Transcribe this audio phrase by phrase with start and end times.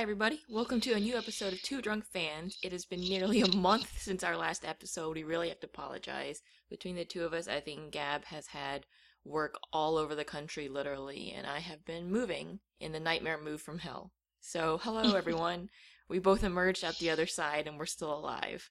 [0.00, 0.40] Hi, everybody.
[0.48, 2.56] Welcome to a new episode of Two Drunk Fans.
[2.62, 5.14] It has been nearly a month since our last episode.
[5.14, 6.40] We really have to apologize.
[6.70, 8.86] Between the two of us, I think Gab has had
[9.26, 13.60] work all over the country, literally, and I have been moving in the nightmare move
[13.60, 14.12] from hell.
[14.40, 15.68] So, hello, everyone.
[16.08, 18.70] we both emerged out the other side and we're still alive.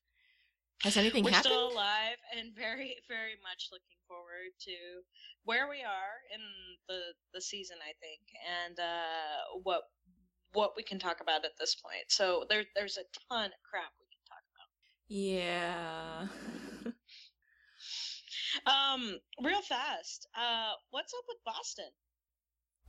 [0.81, 1.53] Has anything We're happened?
[1.53, 4.71] still alive and very, very much looking forward to
[5.43, 6.41] where we are in
[6.87, 7.77] the the season.
[7.83, 9.83] I think, and uh, what
[10.53, 12.05] what we can talk about at this point.
[12.09, 14.69] So there there's a ton of crap we can talk about.
[15.07, 16.27] Yeah.
[18.93, 20.27] um, real fast.
[20.35, 21.89] Uh, what's up with Boston?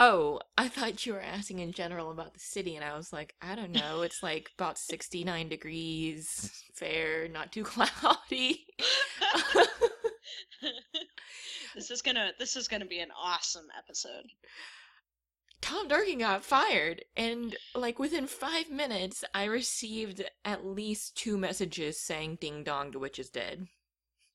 [0.02, 3.34] Oh, I thought you were asking in general about the city, and I was like,
[3.42, 4.00] I don't know.
[4.00, 8.64] It's like about 69 degrees, fair, not too cloudy.
[11.74, 14.24] this is gonna this is gonna be an awesome episode.
[15.62, 21.98] Tom Durkin got fired, and like within five minutes, I received at least two messages
[21.98, 23.66] saying "Ding dong, the witch is dead."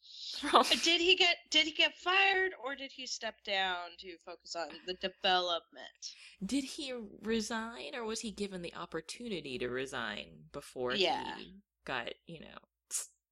[0.39, 4.17] From Uh, Did he get did he get fired or did he step down to
[4.19, 6.15] focus on the development?
[6.45, 11.37] did he resign, or was he given the opportunity to resign before Yeah.
[11.37, 12.57] he got, you know?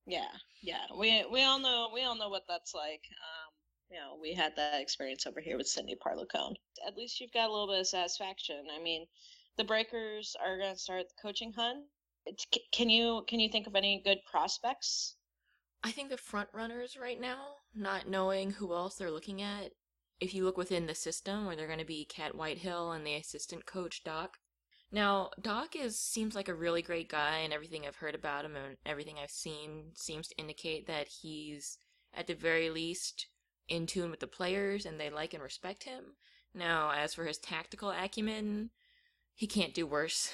[0.05, 0.85] Yeah, yeah.
[0.97, 3.03] We we all know we all know what that's like.
[3.11, 3.53] Um,
[3.89, 6.55] you know, we had that experience over here with Cindy Parlow Cone.
[6.85, 8.65] At least you've got a little bit of satisfaction.
[8.75, 9.05] I mean,
[9.57, 11.85] the Breakers are going to start the coaching hunt.
[12.25, 15.15] It's, can you can you think of any good prospects?
[15.83, 19.71] I think the front runners right now, not knowing who else they're looking at,
[20.21, 23.15] if you look within the system where they're going to be Cat Whitehill and the
[23.15, 24.37] assistant coach Doc.
[24.91, 28.55] Now, Doc is seems like a really great guy and everything I've heard about him
[28.55, 31.77] and everything I've seen seems to indicate that he's
[32.13, 33.27] at the very least
[33.67, 36.15] in tune with the players and they like and respect him.
[36.53, 38.69] Now, as for his tactical acumen,
[39.33, 40.31] he can't do worse.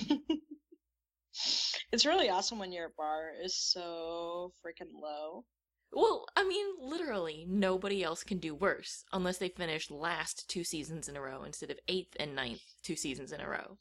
[1.93, 5.45] it's really awesome when your bar is so freaking low.
[5.93, 11.09] Well, I mean, literally, nobody else can do worse unless they finish last two seasons
[11.09, 13.77] in a row instead of eighth and ninth two seasons in a row.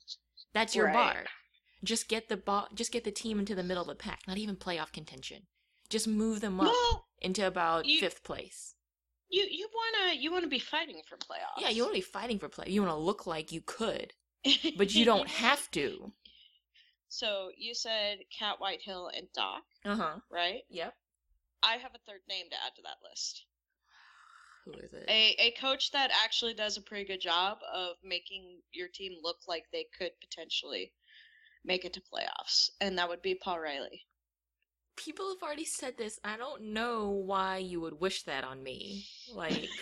[0.53, 0.93] That's your Right.
[0.93, 1.25] bar.
[1.83, 4.37] Just get the bo- just get the team into the middle of the pack, not
[4.37, 5.47] even playoff contention.
[5.91, 8.75] Just move them up Well, into about you- fifth place.
[9.29, 11.59] you you wanna you wanna be fighting for playoffs.
[11.61, 12.65] Yeah, you want to be fighting for play.
[12.69, 14.13] You want to look like you could,
[14.77, 16.13] but you don't have to.
[17.09, 20.15] So you said Cat Whitehill and Doc, Uh huh.
[20.31, 20.61] right?
[20.69, 20.93] Yep.
[21.61, 23.45] I have a third name to add to that list.
[24.65, 25.05] Who is it?
[25.09, 29.39] A a coach that actually does a pretty good job of making your team look
[29.47, 30.93] like they could potentially
[31.65, 34.05] make it to playoffs, and that would be Paul Riley.
[34.97, 36.19] People have already said this.
[36.23, 39.05] I don't know why you would wish that on me.
[39.33, 39.69] Like.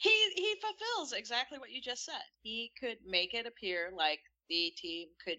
[0.00, 2.22] He he fulfills exactly what you just said.
[2.42, 5.38] He could make it appear like the team could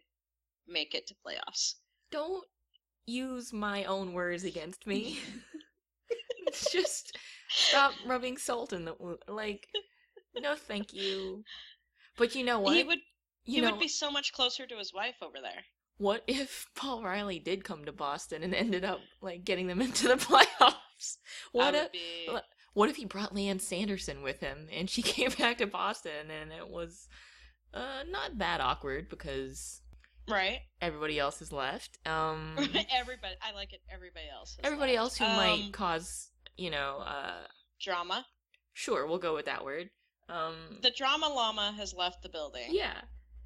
[0.68, 1.76] make it to playoffs.
[2.12, 2.46] don't
[3.06, 5.20] use my own words against me.
[6.48, 7.18] it's just
[7.50, 9.20] stop rubbing salt in the wound.
[9.28, 9.68] Like,
[10.36, 11.44] no, thank you.
[12.18, 12.76] But you know what?
[12.76, 13.00] He would
[13.46, 15.64] you he know would be so much closer to his wife over there.
[15.98, 20.08] What if Paul Riley did come to Boston and ended up like getting them into
[20.08, 21.18] the playoffs?
[21.52, 22.00] What if be
[22.74, 26.52] what- if he brought Lianne Sanderson with him and she came back to Boston and
[26.52, 27.08] it was
[27.74, 29.82] uh not that awkward because
[30.30, 30.60] right.
[30.82, 31.98] everybody else has left.
[32.08, 33.82] Um everybody, I like it.
[33.94, 34.58] Everybody else.
[34.64, 35.00] everybody left.
[35.02, 37.44] else who Um, might cause you know uh
[37.82, 38.26] drama.
[38.74, 39.90] sure we'll go with that word
[40.30, 42.68] um The drama llama has left the building.
[42.70, 43.02] yeah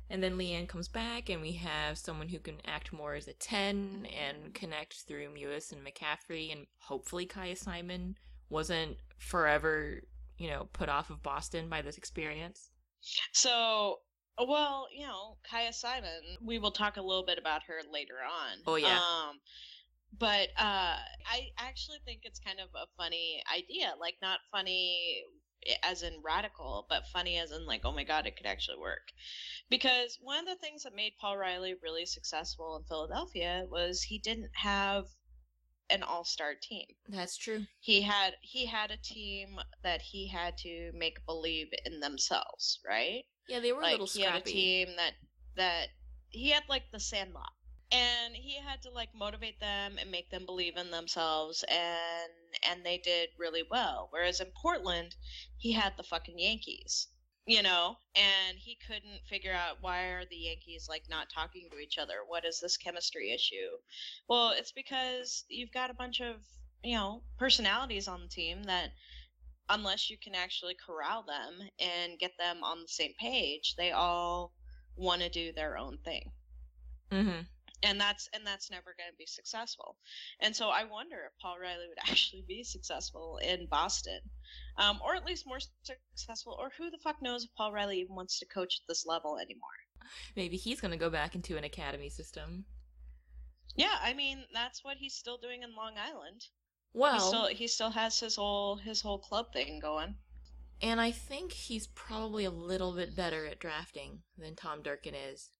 [0.09, 3.33] and then lianne comes back and we have someone who can act more as a
[3.33, 8.17] 10 and connect through mewis and mccaffrey and hopefully kaya simon
[8.49, 10.01] wasn't forever
[10.37, 12.69] you know put off of boston by this experience
[13.33, 13.99] So,
[14.37, 16.21] well, you know, Kaya Simon.
[16.41, 18.57] We will talk a little bit about her later on.
[18.65, 18.97] Oh, yeah.
[18.97, 19.39] Um,
[20.17, 23.93] but uh, I actually think it's kind of a funny idea.
[23.99, 25.23] Like, not funny
[25.83, 29.11] as in radical, but funny as in like, oh my god, it could actually work.
[29.69, 34.19] Because one of the things that made Paul Riley really successful in Philadelphia was he
[34.19, 35.05] didn't have
[35.89, 36.85] an all-star team.
[37.09, 37.65] That's true.
[37.79, 43.23] He had he had a team that he had to make believe in themselves right?
[43.47, 45.13] Yeah they were a like little he had a team that
[45.55, 45.87] that
[46.29, 47.51] he had like the sandlot
[47.91, 52.31] and he had to like motivate them and make them believe in themselves and
[52.69, 55.15] and they did really well whereas in portland
[55.57, 57.07] he had the fucking yankees
[57.45, 61.77] you know and he couldn't figure out why are the yankees like not talking to
[61.77, 63.77] each other what is this chemistry issue
[64.27, 66.37] well it's because you've got a bunch of
[66.83, 68.89] you know personalities on the team that
[69.69, 74.51] unless you can actually corral them and get them on the same page they all
[74.95, 76.31] want to do their own thing.
[77.11, 77.41] Mm-hmm.
[77.85, 79.97] And that's and that's never going to be successful.
[80.41, 84.19] And so I wonder if Paul Riley would actually be successful in Boston,
[84.77, 86.57] um, or at least more successful.
[86.59, 89.37] Or who the fuck knows if Paul Riley even wants to coach at this level
[89.37, 89.77] anymore?
[90.35, 92.65] Maybe he's gonna go back into an academy system.
[93.75, 96.47] Yeah, I mean that's what he's still doing in Long Island.
[96.93, 100.15] Well, he still he still has his whole his whole club thing going.
[100.81, 105.51] and I think he's probably a little bit better at drafting than Tom Durkin is.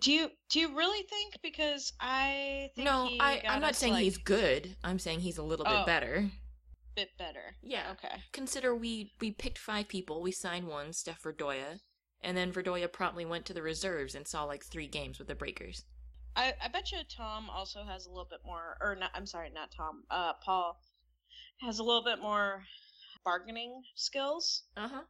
[0.00, 1.38] Do you do you really think?
[1.42, 4.76] Because I think no, I, I'm not saying like, he's good.
[4.84, 5.78] I'm saying he's a little Oh.
[5.78, 6.30] bit better.
[6.96, 7.56] bit better.
[7.62, 7.92] Yeah.
[7.92, 8.14] Okay.
[8.32, 10.22] Consider we we picked five people.
[10.22, 11.80] We signed one, Steph Verdoia,
[12.22, 15.34] and then Verdoia promptly went to the reserves and saw like three games with the
[15.34, 15.84] Breakers.
[16.36, 19.10] I I bet you Tom also has a little bit more, or not.
[19.14, 20.02] I'm sorry, not Tom.
[20.10, 20.78] Uh, Paul
[21.62, 22.62] has a little bit more
[23.24, 25.02] bargaining skills, Uh huh.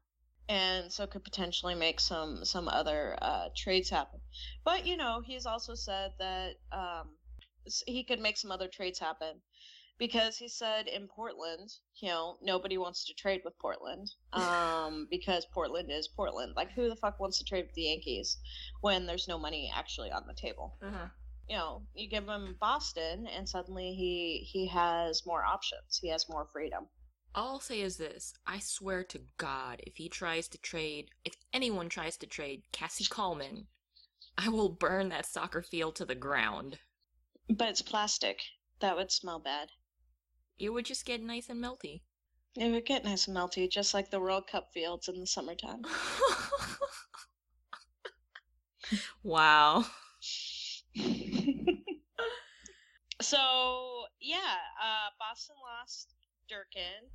[0.49, 4.21] And so could potentially make some some other uh, trades happen.
[4.65, 7.17] But you know, he's also said that um,
[7.87, 9.41] he could make some other trades happen
[9.99, 11.71] because he said in Portland,
[12.01, 16.55] you know, nobody wants to trade with Portland um, because Portland is Portland.
[16.57, 18.39] Like, who the fuck wants to trade with the Yankees
[18.81, 20.77] when there's no money actually on the table?
[20.83, 21.07] Uh huh.
[21.49, 25.99] You know, you give him Boston, and suddenly he he has more options.
[26.01, 26.87] He has more freedom.
[27.37, 31.35] All I'll say is this: I swear to God, if he tries to trade, if
[31.53, 33.67] anyone tries to trade Kassey Kallman,
[34.39, 36.79] I will burn that soccer field to the ground.
[37.49, 38.41] But it's plastic.
[38.79, 39.71] That would smell bad.
[40.59, 42.03] It would just get nice and melty.
[42.57, 45.83] It would get nice and melty, just like the World Cup fields in the summertime.
[49.25, 49.85] wow.
[53.21, 56.15] so yeah, uh, Boston lost
[56.49, 57.11] Durkin.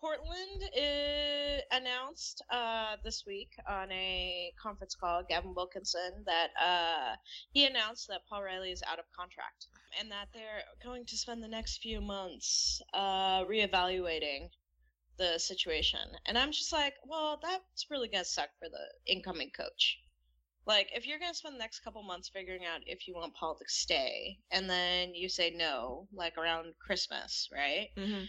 [0.00, 7.16] Portland uh, announced uh, this week on a conference call, Gavin Wilkinson, that uh,
[7.52, 9.66] he announced that Paul Riley is out of contract
[10.00, 14.48] and that they're going to spend the next few months uh, reevaluating
[15.18, 16.00] the situation.
[16.26, 19.98] And I'm just like, well, that's really going to suck for the incoming coach.
[20.66, 23.34] Like, if you're going to spend the next couple months figuring out if you want
[23.34, 27.88] Paul to stay, and then you say no, like around Christmas, right?
[27.96, 28.24] hmm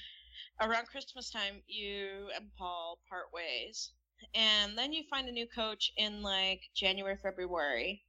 [0.62, 3.92] around Christmas time, you and Paul part ways,
[4.36, 8.04] and then you find a new coach in like January, February.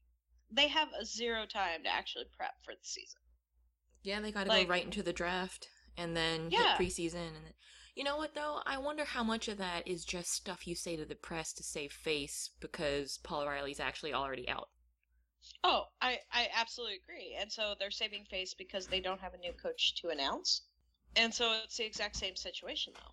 [0.51, 3.21] They have a zero time to actually prep for the season.
[4.03, 6.77] Yeah, they got to Like- go right into the draft and then Yeah.
[6.77, 7.29] hit preseason.
[7.37, 7.55] And
[7.95, 8.63] you know what though?
[8.67, 11.63] I wonder how much of that is just stuff you say to the press to
[11.63, 14.71] save face because Paul Riley's actually already out.
[15.65, 17.35] Oh, I, I absolutely agree.
[17.39, 20.63] And so they're saving face because they don't have a new coach to announce.
[21.17, 23.13] And so it's the exact same situation, though.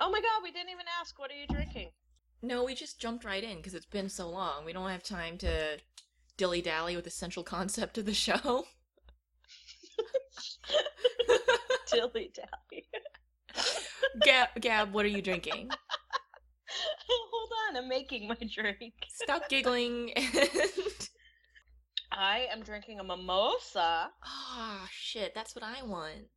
[0.00, 1.90] Oh my god, we didn't even ask, what are you drinking?
[2.42, 4.64] No, we just jumped right in because it's been so long.
[4.64, 5.78] We don't have time to
[6.36, 8.66] dilly dally with the central concept of the show.
[11.90, 12.86] Dilly dally.
[14.22, 15.68] Gab, Gab, what are you drinking?
[17.08, 18.94] Hold on, I'm making my drink.
[19.08, 20.12] Stop giggling.
[20.16, 20.48] And...
[22.10, 24.10] I am drinking a mimosa.
[24.24, 26.28] oh shit, that's what I want.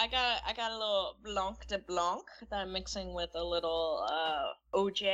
[0.00, 4.06] I got I got a little Blanc de Blanc that I'm mixing with a little
[4.10, 5.04] uh, OJ,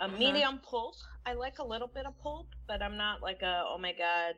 [0.00, 0.16] a Uh-huh.
[0.16, 0.94] medium pulp.
[1.26, 4.34] I like a little bit of pulp, but I'm not like a oh my god,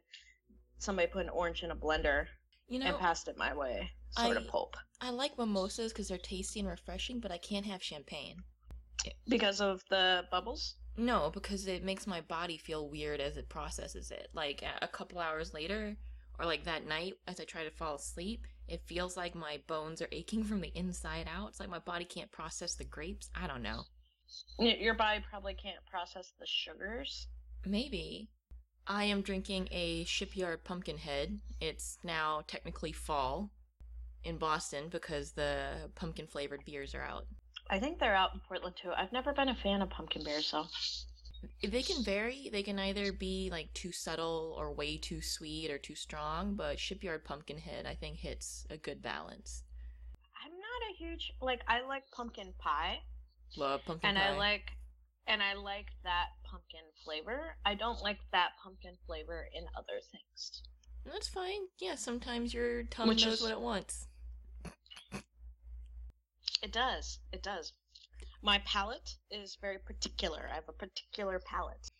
[0.78, 2.26] somebody put an orange in a blender
[2.68, 4.76] You know, and passed it my way sort I- of pulp.
[5.00, 8.42] I like mimosas because they're tasty and refreshing, but I can't have champagne.
[9.28, 10.76] Because of the bubbles?
[10.96, 14.28] No, because it makes my body feel weird as it processes it.
[14.32, 15.96] Like a a couple hours later,
[16.38, 20.00] or like that night as I try to fall asleep, it feels like my bones
[20.00, 21.48] are aching from the inside out.
[21.48, 23.30] It's like my body can't process the grapes.
[23.34, 23.82] I don't know.
[24.58, 27.28] Your body probably can't process the sugars.
[27.66, 28.30] Maybe.
[28.86, 31.38] I am drinking a Shipyard Pumpkinhead.
[31.60, 33.50] It's now technically fall
[34.24, 37.26] in Boston because the pumpkin flavored beers are out.
[37.70, 38.92] I think they're out in Portland too.
[38.96, 40.66] I've never been a fan of pumpkin bears though.
[41.62, 42.48] They can vary.
[42.52, 46.78] They can either be like too subtle or way too sweet or too strong, but
[46.78, 49.62] Shipyard Pumpkinhead I think hits a good balance.
[50.44, 52.98] I'm not a huge like I like pumpkin pie.
[53.56, 54.28] Love pumpkin and pie.
[54.28, 54.70] I like
[55.26, 57.56] and I like that pumpkin flavor.
[57.64, 60.62] I don't like that pumpkin flavor in other things.
[61.06, 61.68] That's fine.
[61.78, 64.06] Yeah, sometimes your tongue Which knows is- what it wants.
[66.62, 67.18] It does.
[67.32, 67.72] It does.
[68.44, 70.46] My palate is very particular.
[70.52, 71.90] I have a particular palate.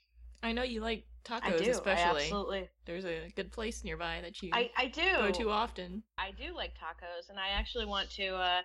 [0.43, 1.65] I know you like tacos I do.
[1.65, 2.23] I especially.
[2.25, 2.69] absolutely.
[2.85, 5.01] There's a good place nearby that you I, I do.
[5.17, 6.03] go to often.
[6.19, 8.61] I do like tacos, and I actually want to uh,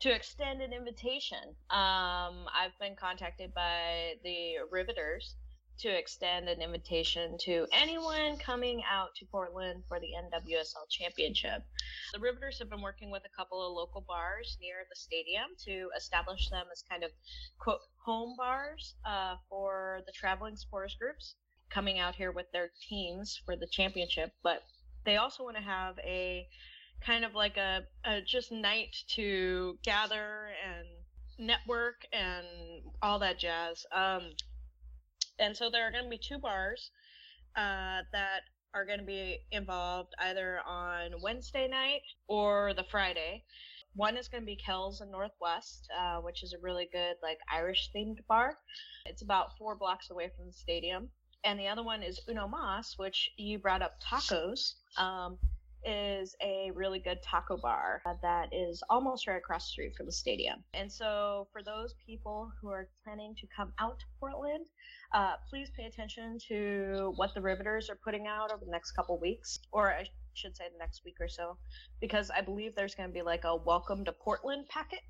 [0.00, 1.38] to extend an invitation.
[1.70, 5.36] Um, I've been contacted by the Riveters
[5.82, 11.64] to extend an invitation to anyone coming out to Portland for the NWSL Championship.
[12.12, 15.88] The Riveters have been working with a couple of local bars near the stadium to
[15.96, 17.10] establish them as kind of
[17.58, 21.34] quote home bars uh, for the traveling sports groups
[21.68, 24.32] coming out here with their teams for the championship.
[24.44, 24.62] But
[25.04, 26.46] they also want to have a
[27.04, 30.86] kind of like a, a just night to gather and
[31.44, 32.46] network and
[33.02, 33.84] all that jazz.
[33.92, 34.30] Um,
[35.42, 36.90] and so there are going to be two bars
[37.56, 38.42] uh, that
[38.74, 43.44] are going to be involved either on Wednesday night or the Friday.
[43.94, 47.38] One is going to be Kells in Northwest, uh, which is a really good like
[47.52, 48.56] Irish themed bar.
[49.04, 51.10] It's about four blocks away from the stadium.
[51.44, 54.74] And the other one is Uno Mas, which you brought up tacos.
[54.96, 55.38] Um,
[55.84, 60.12] is a really good taco bar that is almost right across the street from the
[60.12, 60.62] stadium.
[60.74, 64.66] And so, for those people who are planning to come out to Portland,
[65.12, 69.18] uh, please pay attention to what the Riveters are putting out over the next couple
[69.18, 71.56] weeks, or I should say the next week or so,
[72.00, 75.00] because I believe there's going to be like a welcome to Portland packet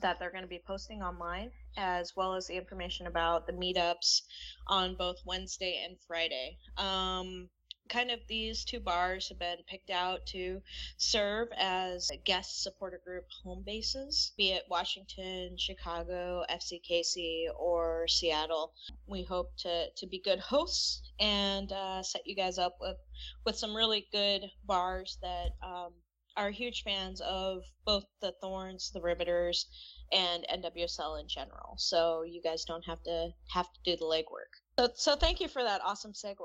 [0.00, 4.22] that they're going to be posting online, as well as the information about the meetups
[4.66, 6.56] on both Wednesday and Friday.
[6.78, 7.48] Um,
[7.90, 10.62] kind of these two bars have been picked out to
[10.96, 18.72] serve as guest supporter group home bases, be it Washington, Chicago, FCKC, or Seattle.
[19.06, 22.96] We hope to, to be good hosts and uh, set you guys up with,
[23.44, 25.92] with some really good bars that um,
[26.36, 29.66] are huge fans of both the Thorns, the Riveters,
[30.12, 31.74] and NWSL in general.
[31.76, 34.54] So you guys don't have to have to do the legwork.
[34.78, 36.36] So, so thank you for that awesome segue.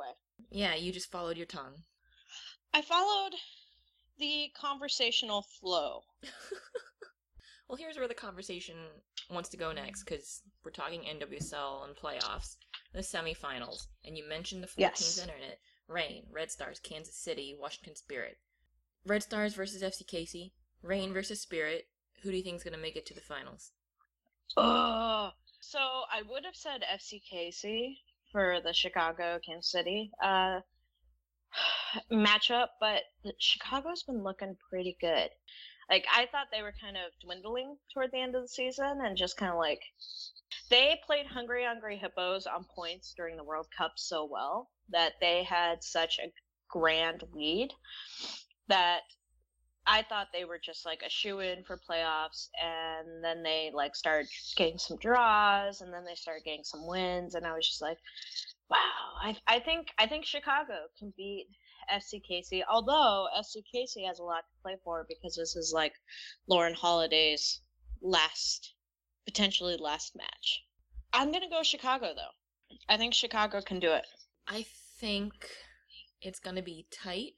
[0.56, 1.74] Yeah, you just followed your tongue.
[2.74, 3.34] I followed
[4.18, 6.00] the conversational flow.
[7.68, 8.78] well, here's where the conversation
[9.30, 12.56] wants to go next because we're talking NWSL and playoffs,
[12.94, 15.00] the semifinals, and you mentioned the four Yes.
[15.00, 15.60] teams entering it:
[15.90, 18.38] Rain, Red Stars, Kansas City, Washington Spirit.
[19.06, 21.88] Red Stars versus FCKC, Rain versus Spirit.
[22.24, 23.74] Who do you think is going to make it to the finals?
[24.56, 25.34] Ugh.
[25.60, 27.98] So I would have said FCKC
[28.36, 30.60] for the Chicago Kansas City uh,
[32.12, 33.04] matchup, but
[33.40, 35.30] Chicago's been looking pretty good.
[35.90, 39.16] Like I thought they were kind of dwindling toward the end of the season, and
[39.16, 39.80] just kind of like
[40.70, 45.44] they played Hungry Hungry Hippos on points during the World Cup so well that they
[45.44, 46.34] had such a
[46.68, 47.72] grand lead
[48.68, 49.04] that
[49.88, 53.96] I thought they were just like a shoe in for playoffs, and then they like
[53.96, 57.82] started getting some draws, and then they started getting some wins, and I was just
[57.82, 57.98] like,
[58.70, 58.78] wow,
[59.22, 61.48] I, I think I think Chicago can beat
[62.30, 63.28] KC, although
[63.74, 65.94] KC has a lot to play for because this is like
[66.48, 67.62] Lauren Holiday's
[68.02, 68.74] last,
[69.26, 70.64] potentially last match.
[71.14, 72.76] I'm gonna go Chicago though.
[72.90, 74.06] I think Chicago can do it.
[74.48, 74.66] I
[75.00, 75.34] think
[76.22, 77.34] it's to be tight.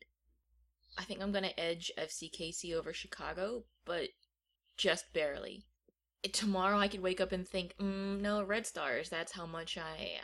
[0.97, 4.09] I think I'm going to edge FCKC over Chicago, but
[4.77, 5.63] just barely.
[6.31, 9.09] Tomorrow I could wake up and think, mm, no, Red Stars.
[9.09, 10.19] That's how much I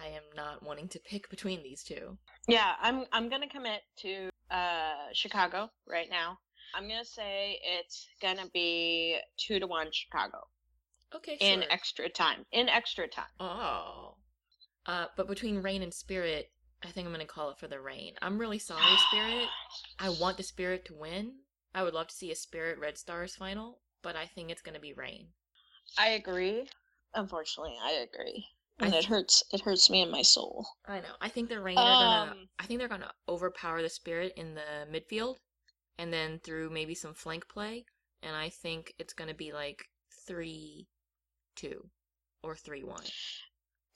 [0.00, 2.18] I am not wanting to pick between these two.
[2.46, 6.38] Yeah, I'm I'm gonna commit to uh Chicago right now.
[6.74, 10.38] I'm gonna say it's gonna be two to one Chicago
[11.14, 11.70] Okay, in sure.
[11.72, 12.44] extra time.
[12.52, 13.24] In extra time.
[13.40, 14.14] oh.
[14.86, 16.50] Uh, but between Rain and Spirit,
[16.82, 18.14] I think I'm going to call it for the Rain.
[18.22, 19.48] I'm really sorry, Spirit.
[19.98, 21.32] I want the Spirit to win.
[21.74, 24.74] I would love to see a Spirit Red Stars final, but I think it's going
[24.74, 25.28] to be Rain.
[25.98, 26.68] I agree.
[27.14, 28.46] Unfortunately, I agree.
[28.80, 30.66] I And it hurts it hurts me in my soul.
[30.86, 31.14] I know.
[31.20, 32.32] I think the Rain are gonna.
[32.32, 35.36] Um, I think they're gonna overpower the Spirit in the midfield,
[35.98, 37.86] and then through maybe some flank play.
[38.22, 39.84] And I think it's gonna be like
[40.26, 40.86] three,
[41.56, 41.90] two,
[42.42, 43.04] or three one.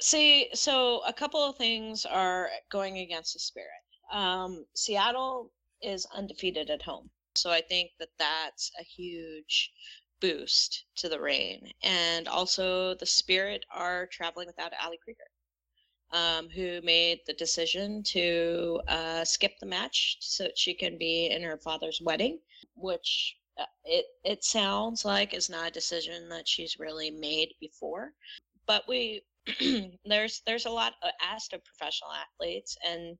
[0.02, 3.71] See, so a couple of things are going against the spirit.
[4.11, 9.71] Um, Seattle is undefeated at home, so I think that that's a huge
[10.21, 11.71] boost to the rain.
[11.85, 15.30] And also, the spirit are traveling without Ali Krieger,
[16.11, 21.26] um, who made the decision to uh, skip the match so that she can be
[21.26, 22.40] in her father's wedding,
[22.75, 28.14] which uh, it it sounds like is not a decision that she's really made before.
[28.66, 29.23] But we
[30.04, 33.18] there's there's a lot uh, asked of professional athletes and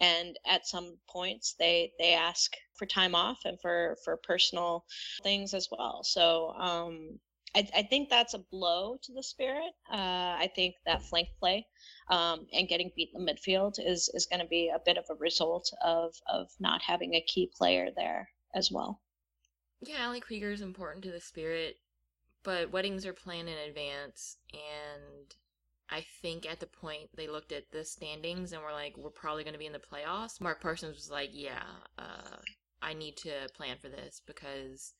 [0.00, 4.84] and at some points they they ask for time off and for for personal
[5.22, 7.18] things as well so um
[7.56, 9.72] I, I think that's a blow to the spirit.
[9.90, 11.66] Uh, I think that flank play
[12.10, 15.04] um, and getting beat in the midfield is is going to be a bit of
[15.10, 19.00] a result of of not having a key player there as well.
[19.80, 21.76] Yeah, Ali Krieger is important to the Spirit,
[22.42, 25.34] but weddings are planned in advance, and
[25.90, 29.44] I think at the point they looked at the standings and were like, we're probably
[29.44, 30.40] going to be in the playoffs.
[30.40, 31.62] Mark Parsons was like, yeah,
[31.98, 32.38] uh,
[32.82, 34.94] I need to plan for this because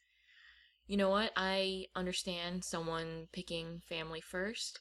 [0.87, 1.33] you know what?
[1.37, 4.81] I understand someone picking family first.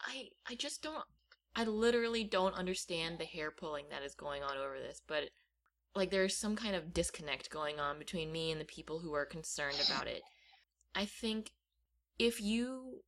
[0.00, 1.04] I I just don't
[1.56, 5.30] I literally don't understand the hair pulling that is going on over this, but
[5.94, 9.26] like there's some kind of disconnect going on between me and the people who are
[9.26, 10.22] concerned about it.
[10.94, 11.50] I think
[12.18, 13.02] if you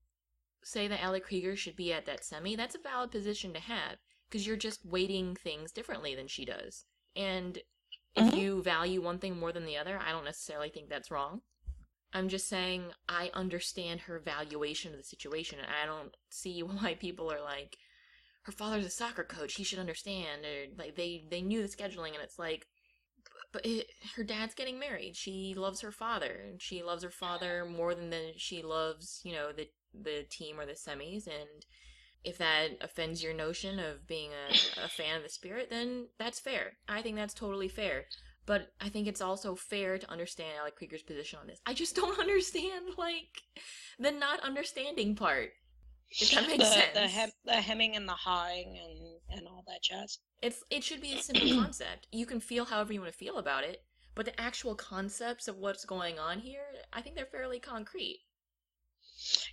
[0.64, 3.98] say that Ali Krieger should be at that semi, that's a valid position to have
[4.28, 6.84] because you're just weighting things differently than she does.
[7.16, 7.58] And
[8.14, 8.36] if Mhm.
[8.36, 11.42] you value one thing more than the other, I don't necessarily think that's wrong.
[12.12, 16.94] I'm just saying I understand her valuation of the situation, and I don't see why
[16.94, 17.78] people are like,
[18.42, 22.14] her father's a soccer coach, he should understand, or like they they knew the scheduling,
[22.14, 22.66] and it's like,
[23.52, 25.16] but it, her dad's getting married.
[25.16, 29.32] She loves her father, and she loves her father more than the, she loves you
[29.32, 31.66] know the the team or the semis, and
[32.24, 36.40] if that offends your notion of being a, a fan of the spirit, then that's
[36.40, 36.74] fair.
[36.88, 38.04] I think that's totally fair.
[38.44, 41.60] But I think it's also fair to understand Ali Krieger's position on this.
[41.66, 43.42] I just don't understand, like,
[43.98, 45.50] the not understanding part.
[46.10, 46.94] If that makes the, sense.
[46.94, 50.18] The, hem, the hemming and the hawing and, and all that jazz.
[50.40, 52.08] It's it should be a simple concept.
[52.10, 53.82] You can feel however you want to feel about it,
[54.14, 58.20] but the actual concepts of what's going on here, I think they're fairly concrete.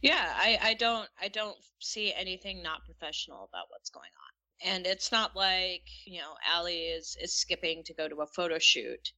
[0.02, 4.72] Yeah, I, I don't I don't see anything not professional about what's going on.
[4.74, 8.60] And it's not like, you know, Ali is is skipping to go to a photo
[8.60, 9.14] shoot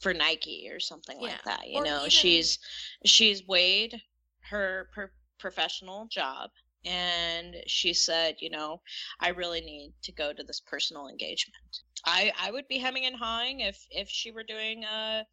[0.00, 1.66] for Nike or something like that.
[1.66, 2.58] You or know, even- she's
[3.04, 4.00] she's weighed
[4.50, 6.50] her per- professional job
[6.84, 8.80] and she said, you know,
[9.20, 11.82] I really need to go to this personal engagement.
[12.06, 15.24] I I would be hemming and hawing if if she were doing a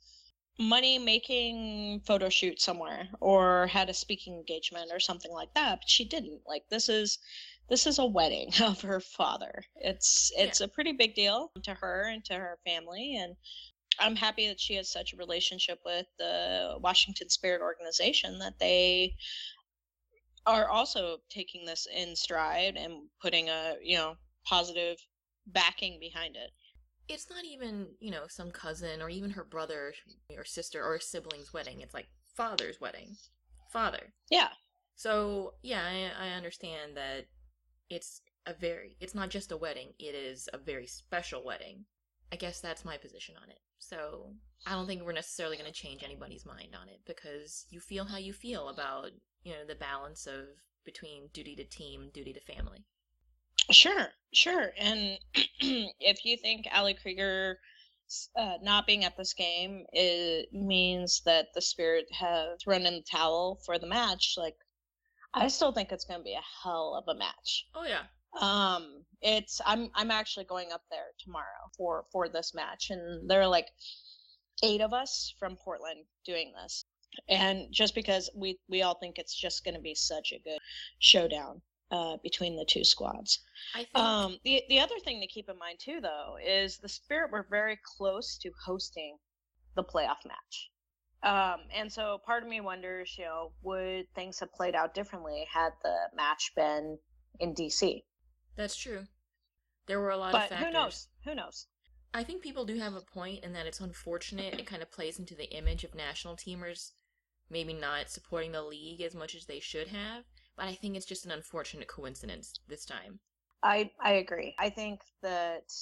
[0.58, 5.90] money making photo shoot somewhere or had a speaking engagement or something like that but
[5.90, 6.42] she didn't.
[6.48, 7.20] Like this is
[7.70, 9.64] this is a wedding of her father.
[9.76, 13.36] It's it's a pretty big deal to her and to her family and
[14.00, 19.16] i'm happy that she has such a relationship with the washington spirit organization that they
[20.46, 24.16] are also taking this in stride and putting a you know
[24.46, 24.98] positive
[25.48, 26.52] backing behind it
[27.08, 29.94] It's not even, you know, some cousin or even her brother
[30.36, 31.82] or sister or a sibling's wedding.
[31.82, 33.16] It's like father's wedding.
[33.72, 34.14] Father.
[34.30, 34.50] yeah
[34.96, 37.26] So, yeah, I, I understand that
[37.90, 41.86] it's a very, it's not just a wedding, it is a very special wedding.
[42.32, 43.60] I guess that's my position on it.
[43.80, 44.34] So,
[44.66, 48.06] I don't think we're necessarily going to change anybody's mind on it because you feel
[48.06, 49.12] how you feel about,
[49.44, 50.46] you know, the balance of
[50.86, 52.86] between duty to team, duty to family.
[53.72, 54.72] Sure, sure.
[54.78, 55.18] And
[55.60, 57.60] if you think Ali Krieger
[58.38, 63.04] uh, not being at this game it means that the Spirit have thrown in the
[63.10, 64.56] towel for the match, like
[65.34, 67.68] I still think it's going to be a hell of a match.
[67.76, 68.04] Oh, yeah.
[68.40, 73.42] Um, it's I'm I'm actually going up there tomorrow for for this match, and there
[73.42, 73.68] are like
[74.62, 76.84] eight of us from Portland doing this,
[77.30, 80.60] and just because we we all think it's just going to be such a good
[81.00, 83.40] showdown uh, between the two squads.
[83.74, 83.96] I think.
[83.98, 87.46] Um, the the other thing to keep in mind too, though, is the Spirit were
[87.50, 89.18] very close to hosting
[89.76, 90.70] the playoff match.
[91.24, 95.48] Um, and so part of me wonders, you know, would things have played out differently
[95.52, 96.98] had the match been
[97.40, 98.04] in DC?
[98.56, 99.06] that's true.
[99.88, 100.68] There were a lot of But factors.
[100.68, 101.08] who knows?
[101.26, 101.68] Who knows?
[102.14, 104.54] I think people do have a point in that it's unfortunate.
[104.60, 106.92] It kind of plays into the image of national teamers
[107.50, 110.24] maybe not supporting the league as much as they should have.
[110.58, 113.20] But I think it's just an unfortunate coincidence this time.
[113.64, 114.56] I I agree.
[114.60, 115.74] I think that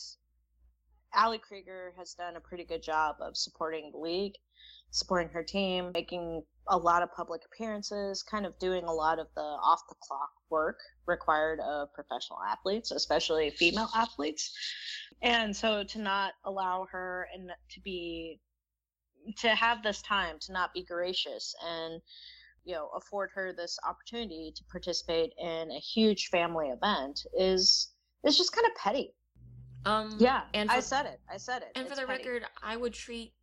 [1.16, 4.34] Ali Krieger has done a pretty good job of supporting the league,
[4.90, 9.28] supporting her team, making a lot of public appearances, kind of doing a lot of
[9.36, 14.52] the off the clock work required of professional athletes, especially female athletes.
[15.22, 18.40] And so to not allow her and to be
[19.38, 22.02] to have this time to not be gracious and
[22.66, 28.38] you know afford her this opportunity to participate in a huge family event is is
[28.38, 29.14] just kind of petty.
[29.86, 31.20] Um, Yeah, and I said it.
[31.30, 31.72] I said it.
[31.76, 32.24] And for the petty.
[32.24, 33.34] record, I would treat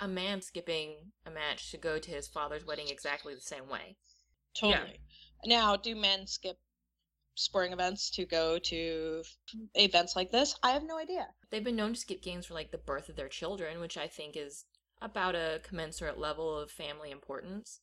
[0.00, 3.96] a man skipping a match to go to his father's wedding exactly the same way.
[4.62, 4.78] yeah.
[4.78, 5.00] totally.
[5.44, 6.56] Now, do men skip
[7.34, 9.22] sporting events to go to
[9.74, 10.54] events like this?
[10.62, 11.26] I have no idea.
[11.50, 14.06] They've been known to skip games for like the birth of their children, which I
[14.06, 14.64] think is
[15.00, 17.80] about a commensurate level of family importance.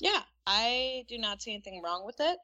[0.00, 2.38] Yeah, I do not see anything wrong with it.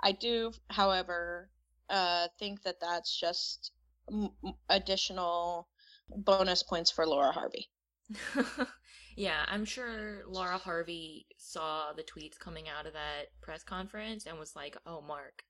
[0.00, 1.50] I do, however,
[1.90, 3.72] uh, think that that's just
[4.10, 4.30] m-
[4.68, 5.68] additional
[6.10, 7.70] bonus points for Laura Harvey.
[9.16, 14.38] yeah, I'm sure Laura Harvey saw the tweets coming out of that press conference and
[14.38, 15.44] was like, "Oh, Mark,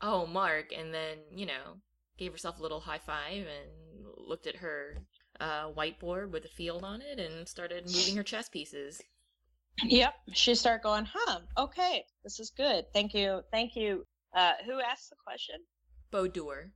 [0.00, 1.80] oh, Mark, and then, you know,
[2.18, 3.70] gave herself a little high five and
[4.16, 4.98] looked at her
[5.40, 9.00] uh, whiteboard with a field on it and started moving her chess pieces.
[9.84, 10.14] Yep.
[10.32, 12.84] She started going, huh, okay, this is good.
[12.92, 13.42] Thank you.
[13.52, 14.04] Thank you.
[14.34, 15.56] Uh, who asked the question?
[16.10, 16.70] Bo Doer.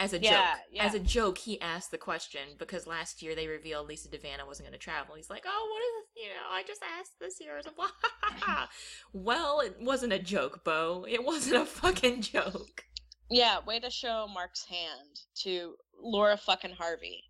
[0.00, 0.60] As a Yeah, joke.
[0.70, 0.84] yeah.
[0.84, 4.46] As a joke, he asked the question because last year they revealed Lisa De Vanna
[4.46, 5.16] wasn't going to travel.
[5.16, 6.24] He's like, oh, what is, this?
[6.24, 7.60] you know, I just asked this year.
[9.12, 11.04] Well, it wasn't a joke, Bo.
[11.08, 12.84] It wasn't a fucking joke.
[13.30, 17.24] Yeah, way to show Mark's hand to Laura fucking Harvey.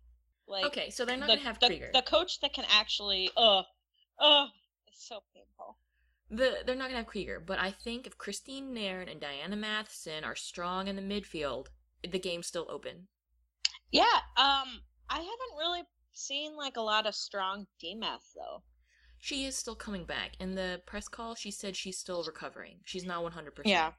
[0.47, 1.89] Like, Okay, so they're not the, going to have the, Krieger.
[1.93, 3.63] the coach that can actually, uh,
[4.19, 4.45] uh,
[4.99, 5.77] so painful.
[6.31, 9.55] The, they're not going to have Krieger, but I think if Christine Nairn and Diana
[9.55, 11.67] Matheson are strong in the midfield,
[12.07, 13.07] the game's still open.
[13.91, 14.03] Yeah,
[14.37, 15.81] um, I haven't really
[16.13, 18.63] seen like a lot of strong DMath though.
[19.17, 20.33] She is still coming back.
[20.39, 22.79] In the press call, she said she's still recovering.
[22.85, 23.49] She's not 100%.
[23.65, 23.91] Yeah.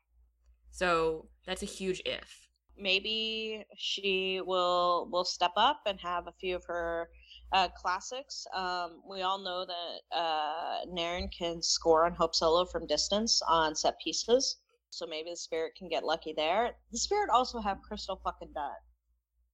[0.71, 2.49] So that's a huge if.
[2.79, 7.11] Maybe she will will step up and have a few of her
[7.53, 8.47] uh, classics.
[8.55, 13.75] Um, we all know that uh, Nairn can score on Hope Solo from distance on
[13.75, 14.57] set pieces,
[14.91, 16.73] so maybe the Spirit can get lucky there.
[16.93, 18.71] The Spirit also have Crystal fucking Dunn.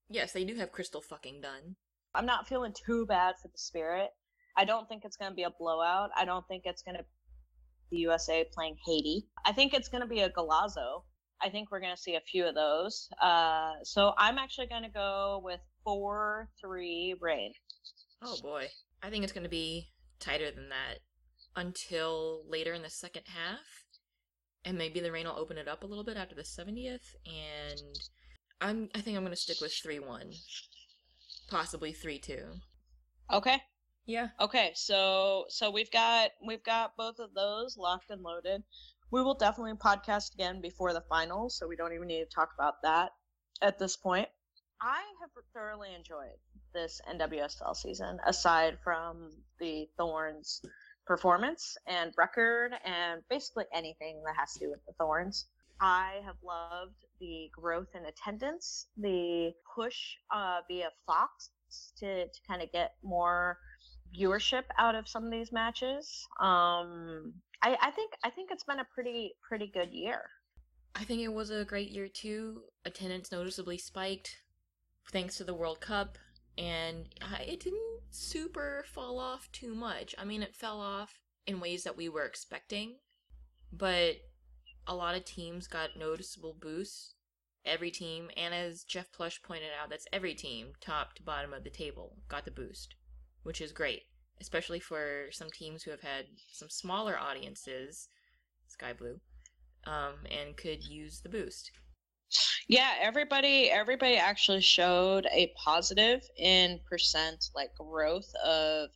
[0.09, 1.76] Yes, they do have Crystal fucking Dunn.
[2.14, 4.11] I'm not feeling too bad for the Spirit.
[4.56, 6.11] I don't think it's going to be a blowout.
[6.16, 7.09] I don't think it's going to be
[7.90, 9.26] the USA playing Haiti.
[9.44, 11.02] I think it's going to be a golazo.
[11.42, 13.09] I think we're going to see a few of those.
[13.22, 17.53] Uh, so I'm actually going to go with 4 3 rain.
[18.22, 18.68] Oh boy.
[19.03, 21.01] I think it's going to be tighter than that
[21.55, 23.85] until later in the second half.
[24.64, 27.14] And maybe the rain will open it up a little bit after the 70th.
[27.27, 27.99] And
[28.61, 30.33] I'm, I think I'm going to stick with 3 1.
[31.49, 32.38] Possibly 3 2.
[33.33, 33.61] Okay.
[34.07, 34.29] Yeah.
[34.40, 38.62] Okay, so so we've got we've got both of those locked and loaded.
[39.11, 42.51] We will definitely podcast again before the finals, so we don't even need to talk
[42.59, 43.12] about that
[43.62, 44.29] at this point.
[44.81, 46.37] I have thoroughly enjoyed
[46.75, 50.61] this NWSL season, aside from the Thorns
[51.07, 55.47] performance and record and basically anything that has to do with the Thorns.
[55.81, 61.51] I have loved the growth in attendance, the push uh, via Fox
[61.99, 63.59] to, to kind of get more
[64.19, 66.27] viewership out of some of these matches.
[66.40, 70.23] Um, I, I think I think it's been a pretty pretty good year.
[70.95, 72.62] I think it was a great year too.
[72.85, 74.38] Attendance noticeably spiked
[75.12, 76.19] thanks to the World Cup,
[76.59, 77.07] and
[77.40, 80.14] it didn't super fall off too much.
[80.19, 82.97] I mean, it fell off in ways that we were expecting,
[83.73, 84.16] but
[84.87, 87.14] a lot of teams got noticeable boosts.
[87.64, 91.64] Every team, and as Jeff Plush pointed out, that's every team, top to bottom of
[91.64, 92.95] the table, got the boost,
[93.42, 94.05] which is great,
[94.40, 98.09] especially for some teams who have had some smaller audiences,
[98.68, 99.20] Sky Blue,
[99.87, 101.70] um, and could use the boost.
[102.68, 108.90] Yeah, everybody everybody actually showed a positive in percent like growth of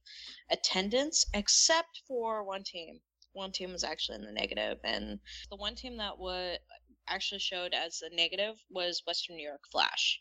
[0.51, 3.01] attendance, except for one team.
[3.33, 6.59] One team was actually in the negative, and the one team that was
[7.07, 10.21] actually showed as a negative was Western New York Flash.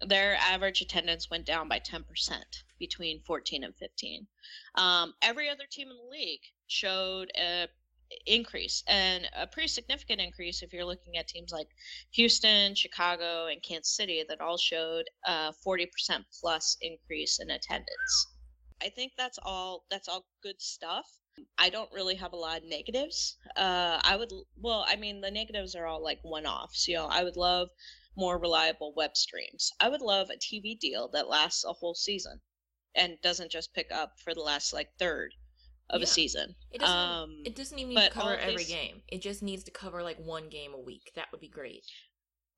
[0.00, 2.02] Their average attendance went down by 10%
[2.78, 4.26] between 14 and 15.
[4.76, 7.68] Um, every other team in the league showed a
[8.26, 11.68] increase and a pretty significant increase if you're looking at teams like
[12.12, 15.88] Houston, Chicago, and Kansas City that all showed a 40%
[16.40, 18.26] plus increase in attendance.
[18.82, 21.06] I think that's all that's all good stuff.
[21.58, 23.38] I don't really have a lot of negatives.
[23.56, 26.86] Uh, I would well, I mean the negatives are all like one-offs.
[26.86, 27.68] You know, I would love
[28.16, 29.70] more reliable web streams.
[29.80, 32.40] I would love a TV deal that lasts a whole season
[32.94, 35.34] and doesn't just pick up for the last like third
[35.90, 36.04] of Yeah.
[36.04, 36.54] a season.
[36.70, 36.96] It doesn't.
[36.96, 39.02] Um, it doesn't even need to cover every these- game.
[39.08, 41.12] It just needs to cover like one game a week.
[41.14, 41.84] That would be great.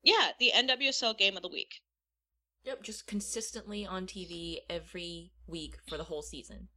[0.03, 1.81] yeah, the NWSL game of the week.
[2.63, 6.69] Yep, just consistently on TV every week for the whole season.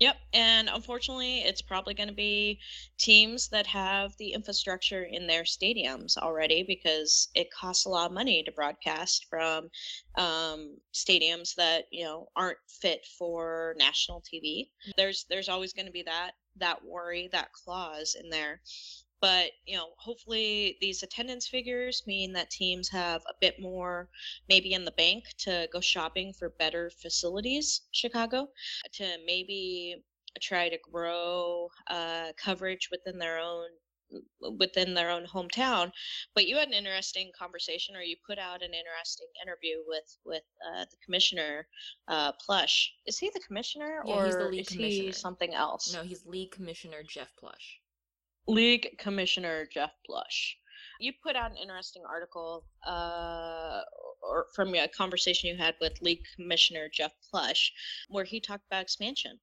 [0.00, 2.58] Yep, and unfortunately, it's probably going to be
[2.98, 8.12] teams that have the infrastructure in their stadiums already because it costs a lot of
[8.12, 9.68] money to broadcast from
[10.16, 14.70] um, stadiums that you know aren't fit for national TV.
[14.96, 18.62] There's there's always going to be that that worry, that clause in there.
[19.20, 24.08] But you know, hopefully these attendance figures mean that teams have a bit more
[24.48, 27.82] maybe in the bank to go shopping for better facilities.
[27.92, 28.48] Chicago
[28.92, 30.02] to maybe
[30.40, 33.68] try to grow uh, coverage within their own
[34.58, 35.92] within their own hometown
[36.34, 40.42] but you had an interesting conversation or you put out an interesting interview with with
[40.66, 41.64] uh, the commissioner
[42.08, 45.94] uh, plush is he the commissioner Yeah, or he's the league is he something else
[45.94, 47.79] No, he's league commissioner Jeff Plush.
[48.50, 50.56] League commissioner jeff plush
[51.00, 53.80] You put out an interesting article uh,
[54.22, 57.72] or from a conversation you had with League Commissioner Jeff Plush,
[58.08, 59.38] where he talked about expansion.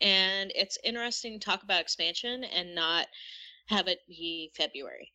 [0.00, 3.06] And it's interesting to talk about expansion and not
[3.68, 5.12] have it be February.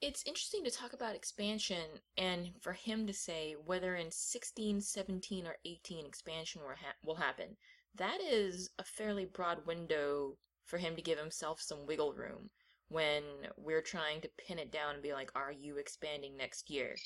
[0.00, 5.46] It's interesting to talk about expansion and for him to say whether in 16, 17,
[5.46, 7.56] or 18 expansion will, ha- will happen.
[7.96, 10.36] That is a fairly broad window
[10.72, 12.50] for him to give himself some wiggle room
[12.88, 13.22] when
[13.58, 16.96] we're trying to pin it down and be like, are you expanding next year?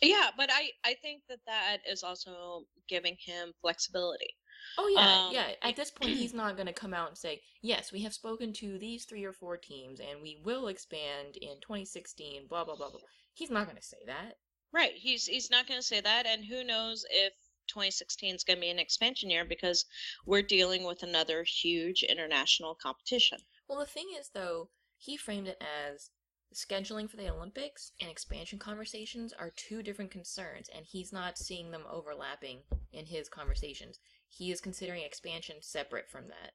[0.00, 4.36] Yeah, but I I think that that is also giving him flexibility.
[4.76, 5.52] Oh yeah, Um, yeah.
[5.62, 8.52] At this point, he's not going to come out and say, "Yes, we have spoken
[8.54, 12.90] to these three or four teams, and we will expand in 2016." Blah blah blah
[12.90, 13.00] blah.
[13.34, 14.38] He's not going to say that.
[14.72, 14.92] right.
[14.94, 17.32] He's he's not going to say that, and who knows if
[17.68, 19.84] 2016 is going to be an expansion year because
[20.26, 23.38] we're dealing with another huge international competition.
[23.68, 26.10] Well, the thing is, though, he framed it as
[26.54, 31.70] scheduling for the Olympics and expansion conversations are two different concerns, and he's not seeing
[31.70, 32.60] them overlapping
[32.92, 33.98] in his conversations.
[34.28, 36.52] He is considering expansion separate from that.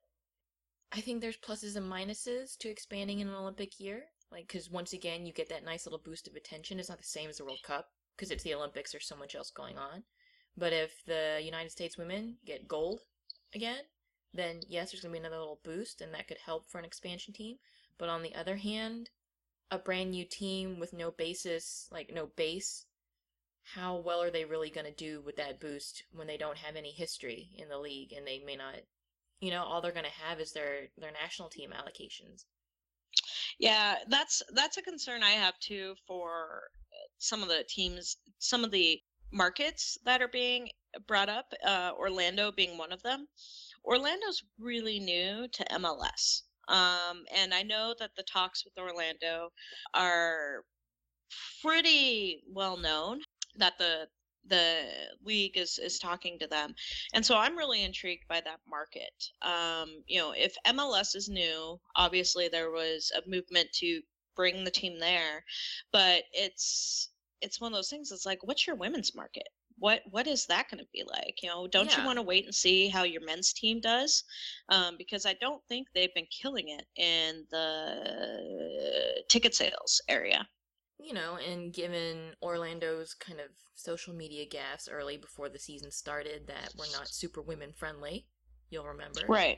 [0.91, 4.05] I think there's pluses and minuses to expanding in an Olympic year.
[4.31, 6.79] Like, because once again, you get that nice little boost of attention.
[6.79, 9.35] It's not the same as the World Cup, because it's the Olympics, there's so much
[9.35, 10.03] else going on.
[10.55, 13.01] But if the United States women get gold
[13.53, 13.83] again,
[14.33, 16.85] then yes, there's going to be another little boost, and that could help for an
[16.85, 17.57] expansion team.
[17.97, 19.09] But on the other hand,
[19.71, 22.85] a brand new team with no basis, like no base,
[23.63, 26.75] how well are they really going to do with that boost when they don't have
[26.75, 28.75] any history in the league and they may not,
[29.39, 32.45] you know, all they're going to have is their their national team allocations.
[33.59, 36.63] Yeah, that's that's a concern I have too for
[37.17, 38.99] some of the teams, some of the
[39.33, 40.69] markets that are being
[41.07, 41.53] brought up.
[41.65, 43.27] Uh, Orlando being one of them.
[43.83, 49.49] Orlando's really new to MLS, um, and I know that the talks with Orlando
[49.93, 50.63] are
[51.61, 53.19] pretty well known.
[53.57, 54.07] That the
[54.47, 54.85] the
[55.23, 56.73] league is is talking to them
[57.13, 61.79] and so i'm really intrigued by that market um you know if mls is new
[61.95, 64.01] obviously there was a movement to
[64.35, 65.43] bring the team there
[65.91, 67.12] but it's
[67.43, 69.47] it's one of those things it's like what's your women's market?
[69.77, 71.41] What what is that going to be like?
[71.41, 74.23] You know don't you want to wait and see how your men's team does?
[74.69, 80.47] Um, because i don't think they've been killing it in the ticket sales area.
[80.99, 86.47] You know, and given Orlando's kind of social media gaffes early before the season started
[86.47, 88.27] that were not super women friendly,
[88.69, 89.21] you'll remember.
[89.27, 89.57] right.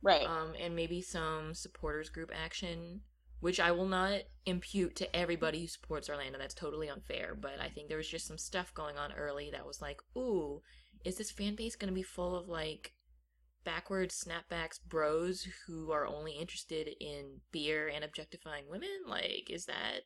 [0.00, 0.26] Right.
[0.26, 3.00] Um, and maybe some supporters group action,
[3.40, 6.38] which I will not impute to everybody who supports Orlando.
[6.38, 7.36] That's totally unfair.
[7.40, 10.62] But I think there was just some stuff going on early that was like, ooh,
[11.04, 12.92] is this fan base going to be full of like
[13.64, 18.88] backwards snapbacks bros who are only interested in beer and objectifying women?
[19.06, 20.00] Like, is that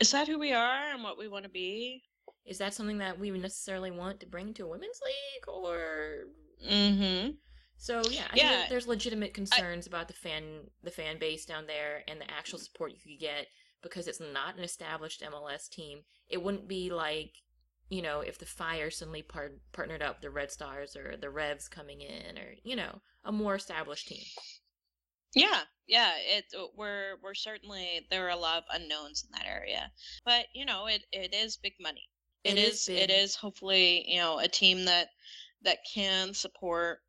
[0.00, 2.02] is that who we are and what we want to be
[2.44, 6.24] is that something that we necessarily want to bring to a women's league or
[6.64, 7.30] mm-hmm
[7.78, 11.66] So yeah, I Yeah, think there's legitimate concerns about the fan the fan base down
[11.66, 13.48] there and the actual support you could get
[13.82, 16.04] because it's not an established MLS team.
[16.28, 17.42] It wouldn't be like
[17.88, 21.68] you know if the Fire suddenly par- partnered up the Red Stars or the Revs
[21.68, 24.24] coming in or you know a more established team.
[25.34, 26.14] Yeah, yeah.
[26.18, 29.92] It uh, we're we're certainly there are a lot of unknowns in that area,
[30.24, 32.08] but you know it it is big money.
[32.42, 35.10] It it is is, it is hopefully you know a team that
[35.62, 37.02] that can support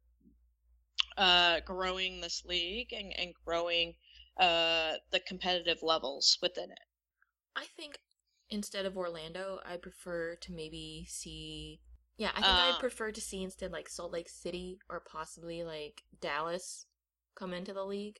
[1.18, 3.96] uh growing this league and and growing
[4.38, 6.80] uh the competitive levels within it.
[7.56, 8.00] I think
[8.50, 11.82] instead of Orlando, I prefer to maybe see.
[12.18, 15.64] Yeah, I think Uh, I'd prefer to see instead like Salt Lake City or possibly
[15.64, 16.86] like Dallas
[17.36, 18.20] come into the league.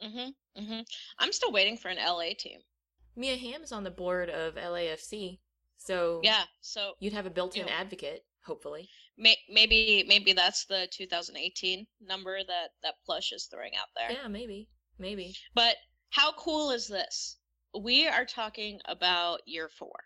[0.00, 0.34] Mhm.
[0.56, 0.86] Mhm.
[1.18, 2.62] I'm still waiting for an LA team.
[3.16, 5.40] Mia Hamm is on the board of LAFC,
[5.78, 6.46] so Yeah.
[6.60, 7.72] So you'd have a built-in know.
[7.72, 8.90] advocate, hopefully.
[9.18, 14.12] May, maybe maybe that's the 2018 number that that Plush is throwing out there.
[14.12, 15.34] Yeah, maybe, maybe.
[15.54, 15.76] But
[16.10, 17.36] how cool is this?
[17.78, 19.98] We are talking about year four.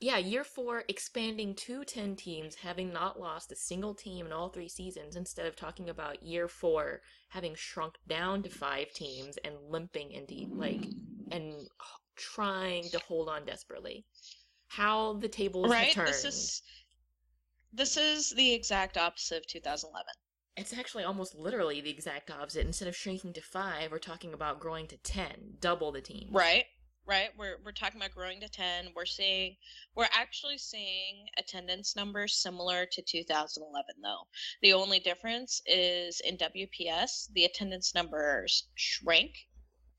[0.00, 4.48] Yeah, year four expanding to ten teams, having not lost a single team in all
[4.48, 9.54] three seasons, instead of talking about year four having shrunk down to five teams and
[9.70, 10.84] limping into like
[11.30, 11.54] and
[12.16, 14.04] trying to hold on desperately.
[14.68, 15.92] How the tables have right?
[15.92, 16.08] turned.
[16.08, 16.62] This is
[17.72, 20.06] this is the exact opposite of 2011.
[20.56, 22.66] It's actually almost literally the exact opposite.
[22.66, 26.28] Instead of shrinking to five, we're talking about growing to ten, double the team.
[26.30, 26.66] Right?
[27.06, 27.30] Right?
[27.38, 28.92] We're we're talking about growing to 10.
[28.94, 29.56] We're seeing
[29.96, 34.28] we're actually seeing attendance numbers similar to 2011 though.
[34.60, 39.32] The only difference is in WPS, the attendance numbers shrink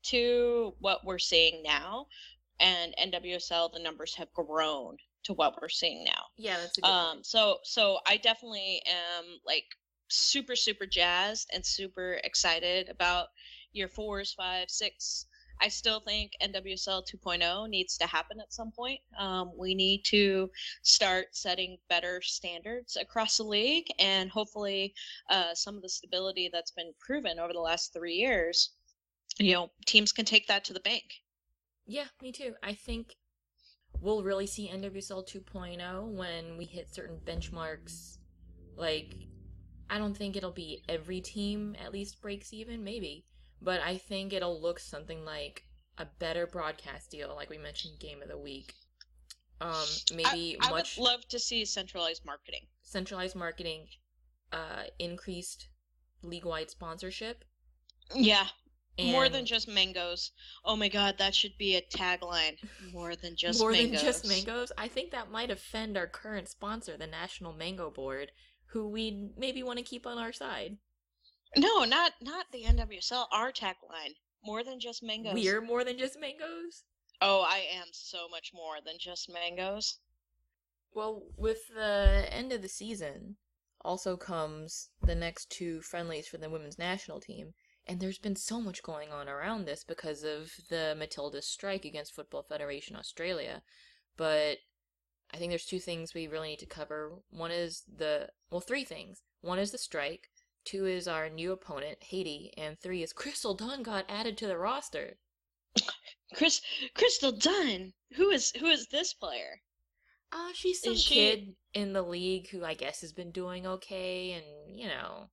[0.04, 2.06] to what we're seeing now,
[2.60, 6.24] and NWSL the numbers have grown to what we're seeing now.
[6.36, 7.24] Yeah, that's a good Um, point.
[7.24, 9.66] so so I definitely am like
[10.08, 13.28] super super jazzed and super excited about
[13.72, 15.26] year fours, five, six.
[15.60, 19.00] I still think NWSL 2.0 needs to happen at some point.
[19.18, 20.50] Um, we need to
[20.82, 24.94] start setting better standards across the league, and hopefully,
[25.30, 28.70] uh, some of the stability that's been proven over the last three years,
[29.38, 31.04] you know, teams can take that to the bank.
[31.86, 32.56] Yeah, me too.
[32.62, 33.16] I think
[34.00, 38.18] we'll really see NWSL 2.0 when we hit certain benchmarks.
[38.76, 39.14] Like,
[39.88, 43.24] I don't think it'll be every team at least breaks even, maybe.
[43.62, 45.62] But I think it'll look something like
[45.98, 48.74] a better broadcast deal, like we mentioned, Game of the Week.
[49.60, 52.66] Um, maybe I, I much would love to see centralized marketing.
[52.82, 53.86] centralized marketing,
[54.52, 55.68] uh, increased
[56.22, 57.44] league-wide sponsorship,
[58.14, 58.46] Yeah,
[59.02, 60.32] more than just mangoes.
[60.64, 62.56] Oh my god, that should be a tagline.
[62.92, 63.60] More than just mangoes.
[63.60, 63.90] more mangoes.
[63.90, 64.72] than just mangoes.
[64.78, 68.30] I think that might offend our current sponsor, the National Mango Board,
[68.66, 70.76] who we maybe want to keep on our side.
[71.56, 73.26] No, not not the NWSL.
[73.32, 74.14] Our tagline.
[74.44, 75.34] More than just mangoes.
[75.34, 76.84] We're more than just mangoes.
[77.20, 79.98] Oh, I am so much more than just mangoes.
[80.92, 83.36] Well, with the end of the season,
[83.84, 87.54] also comes the next two friendlies for the women's national team,
[87.86, 92.14] and there's been so much going on around this because of the Matilda's strike against
[92.14, 93.62] Football Federation Australia.
[94.16, 94.58] But
[95.32, 97.12] I think there's two things we really need to cover.
[97.30, 99.22] One is the well, three things.
[99.40, 100.30] One is the strike.
[100.64, 104.58] Two is our new opponent, Haiti, and three is Crystal Dunn got added to the
[104.58, 105.18] roster.
[106.34, 106.60] Chris
[106.94, 107.92] Crystal Dunn.
[108.14, 109.60] Who is who is this player?
[110.32, 114.32] Uh, she's some she- kid in the league who I guess has been doing okay,
[114.32, 115.30] and you know,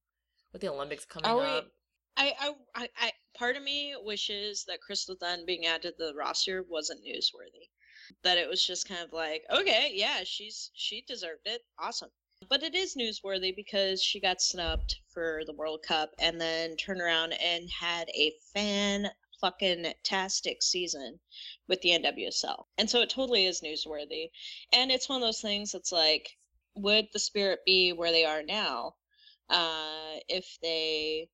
[0.51, 1.67] with the Olympics coming Are up,
[2.17, 6.63] I, I I part of me wishes that Crystal Dunn being added to the roster
[6.63, 7.69] wasn't newsworthy.
[8.23, 11.61] That it was just kind of like, okay, yeah, she's she deserved it.
[11.79, 12.09] Awesome.
[12.49, 17.01] But it is newsworthy because she got snubbed for the World Cup and then turned
[17.01, 21.19] around and had a fan fucking tastic season
[21.67, 22.65] with the NWSL.
[22.77, 24.29] And so it totally is newsworthy.
[24.73, 26.29] And it's one of those things that's like,
[26.75, 28.95] would the spirit be where they are now
[29.49, 31.27] uh, if they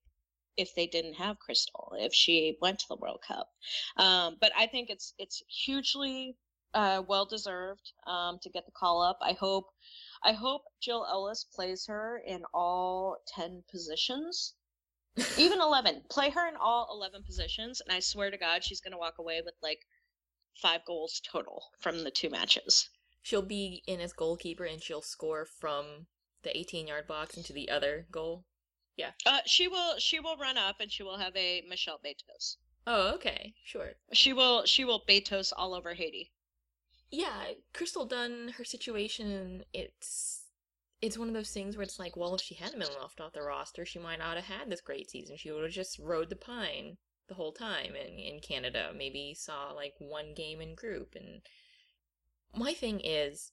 [0.58, 3.48] if they didn't have Crystal, if she went to the World Cup.
[3.96, 6.36] Um, but I think it's it's hugely
[6.74, 9.18] uh, well deserved um, to get the call up.
[9.22, 9.66] I hope
[10.22, 14.54] I hope Jill Ellis plays her in all ten positions.
[15.36, 16.04] Even 11.
[16.10, 19.18] Play her in all 11 positions, and I swear to God, she's going to walk
[19.18, 19.86] away with like
[20.60, 22.88] five goals total from the two matches.
[23.22, 26.06] she'll be in as goalkeeper and she'll score from
[26.42, 28.44] the 18-yard box into the other goal.
[29.24, 32.56] Uh, she will she will run up and she will have a Michelle Betos.
[32.86, 33.92] Oh, okay, sure.
[34.12, 36.32] She will she will Betos all over Haiti.
[37.10, 40.44] Yeah, Crystal Dunn, her situation, it's
[41.00, 43.32] it's one of those things where it's like, well, if she hadn't been left off
[43.32, 45.36] the roster, she might not have had this great season.
[45.36, 46.96] She would have just rode the pine
[47.28, 48.90] the whole time in, in Canada.
[48.96, 51.14] Maybe saw like one game in group.
[51.14, 51.42] And
[52.54, 53.52] my thing is,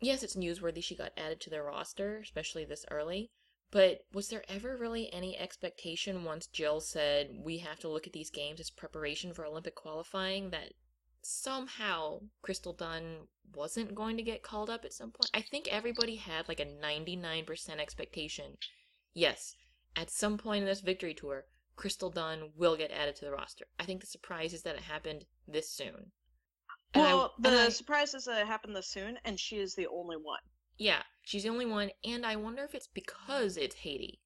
[0.00, 3.30] yes, it's newsworthy she got added to the roster, especially this early.
[3.72, 8.12] But was there ever really any expectation once Jill said we have to look at
[8.12, 10.74] these games as preparation for Olympic qualifying that
[11.22, 15.30] somehow Crystal Dunn wasn't going to get called up at some point.
[15.32, 18.58] I think everybody had like a 99% expectation.
[19.14, 19.56] Yes,
[19.96, 23.66] at some point in this victory tour, Crystal Dunn will get added to the roster.
[23.80, 26.12] I think the surprise is that it happened this soon.
[26.92, 29.74] And Well, and the I- surprise is that it happened this soon, and she is
[29.74, 30.40] the only one.
[30.78, 34.20] Yeah, she's the only one, and I wonder if it's because it's Haiti.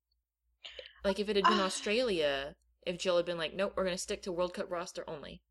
[1.04, 1.64] Like if it had been Ah.
[1.66, 5.42] Australia, if Jill had been like, nope, we're gonna stick to World Cup roster only.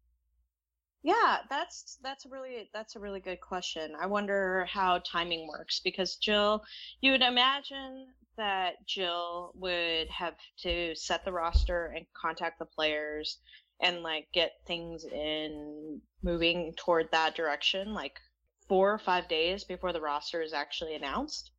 [1.04, 3.94] Yeah, that's that's a really that's a really good question.
[4.00, 6.64] I wonder how timing works because Jill,
[7.02, 13.38] you would imagine that Jill would have to set the roster and contact the players
[13.82, 18.20] and like get things in moving toward that direction like
[18.68, 21.52] four or five days before the roster is actually announced.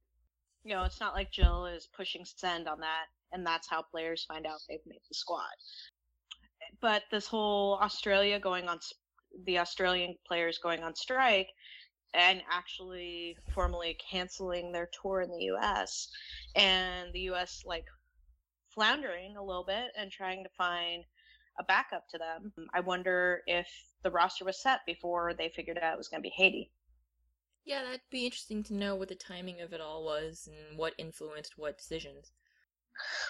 [0.65, 4.25] You know, it's not like Jill is pushing send on that and that's how players
[4.25, 5.55] find out they've made the squad.
[6.81, 8.79] But this whole Australia going on
[9.45, 11.49] the Australian players going on strike
[12.15, 16.09] and actually formally canceling their tour in the US
[16.55, 17.85] and the US like
[18.75, 21.05] floundering a little bit and trying to find
[21.59, 22.53] a backup to them.
[22.75, 23.69] I wonder if
[24.03, 26.71] the roster was set before they figured out it was going to be Haiti.
[27.67, 30.95] Yeah, that'd be interesting to know what the timing of it all was and what
[30.99, 32.31] influenced what decisions.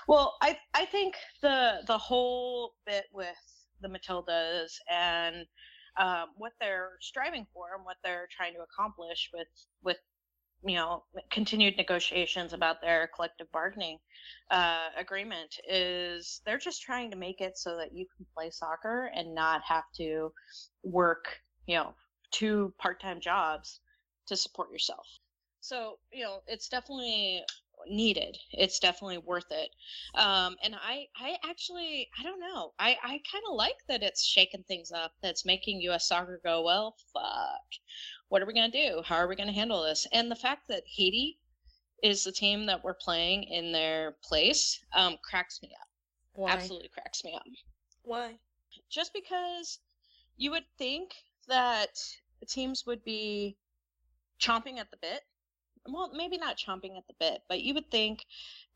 [0.06, 3.36] Well, I I think the the whole bit with
[3.80, 5.46] the Matildas and
[5.96, 9.48] um, what they're striving for and what they're trying to accomplish with
[9.82, 9.96] with
[10.64, 13.98] you know continued negotiations about their collective bargaining
[14.50, 19.10] uh, agreement is they're just trying to make it so that you can play soccer
[19.14, 20.30] and not have to
[20.82, 21.94] work you know
[22.32, 23.80] two part-time jobs
[24.26, 25.06] to support yourself.
[25.60, 27.42] So you know it's definitely
[27.88, 28.36] needed.
[28.52, 29.70] It's definitely worth it.
[30.14, 32.72] Um and i i actually i don't know.
[32.78, 36.62] I i kind of like that it's shaking things up that's making us soccer go
[36.62, 37.66] well fuck.
[38.28, 39.02] What are we going to do?
[39.04, 40.06] How are we going to handle this?
[40.12, 41.38] And the fact that haiti
[42.02, 45.88] is the team that we're playing in their place um cracks me up.
[46.34, 46.50] Why?
[46.50, 47.44] absolutely cracks me up.
[48.02, 48.38] Why?
[48.90, 49.78] just because
[50.36, 51.14] you would think
[51.48, 51.98] that
[52.48, 53.56] teams would be
[54.40, 55.22] chomping at the bit
[55.88, 58.24] well, maybe not chomping at the bit, but you would think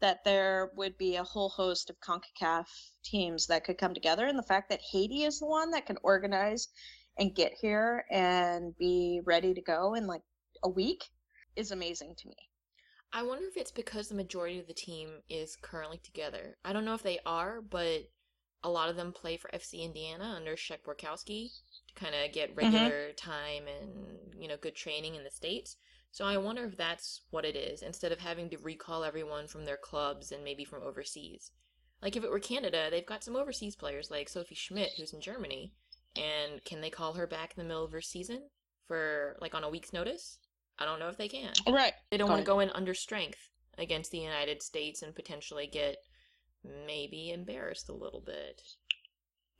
[0.00, 2.66] that there would be a whole host of CONCACAF
[3.02, 4.26] teams that could come together.
[4.26, 6.68] And the fact that Haiti is the one that can organize
[7.18, 10.22] and get here and be ready to go in like
[10.62, 11.04] a week
[11.56, 12.36] is amazing to me.
[13.12, 16.56] I wonder if it's because the majority of the team is currently together.
[16.64, 18.08] I don't know if they are, but
[18.62, 21.50] a lot of them play for FC Indiana under Shek Borkowski
[21.94, 22.66] to kind of get mm-hmm.
[22.66, 25.76] regular time and, you know, good training in the States.
[26.12, 29.64] So I wonder if that's what it is, instead of having to recall everyone from
[29.64, 31.52] their clubs and maybe from overseas.
[32.02, 35.20] Like if it were Canada, they've got some overseas players like Sophie Schmidt, who's in
[35.20, 35.72] Germany,
[36.16, 38.48] and can they call her back in the middle of her season
[38.88, 40.38] for like on a week's notice?
[40.78, 41.52] I don't know if they can.
[41.68, 41.92] Right.
[42.10, 43.38] They don't want to go in under strength
[43.78, 45.96] against the United States and potentially get
[46.86, 48.62] maybe embarrassed a little bit.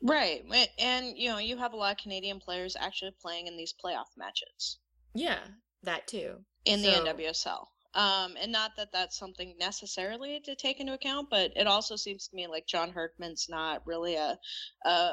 [0.02, 0.44] Right.
[0.78, 4.06] And, you know, you have a lot of Canadian players actually playing in these playoff
[4.16, 4.78] matches
[5.14, 5.40] Yeah,
[5.82, 6.44] that too.
[6.64, 7.66] in the NWSL.
[7.92, 12.28] Um, and not that that's something necessarily to take into account, but it also seems
[12.28, 14.38] to me like John Herdman's not really a,
[14.84, 15.10] a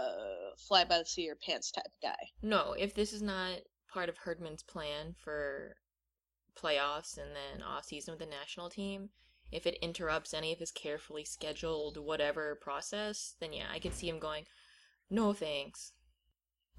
[0.67, 2.29] fly by the seat of your pants type of guy.
[2.43, 3.61] No, if this is not
[3.91, 5.75] part of Herdman's plan for
[6.55, 9.09] playoffs and then off season with the national team,
[9.51, 14.09] if it interrupts any of his carefully scheduled whatever process, then yeah, I could see
[14.09, 14.45] him going,
[15.09, 15.93] no thanks.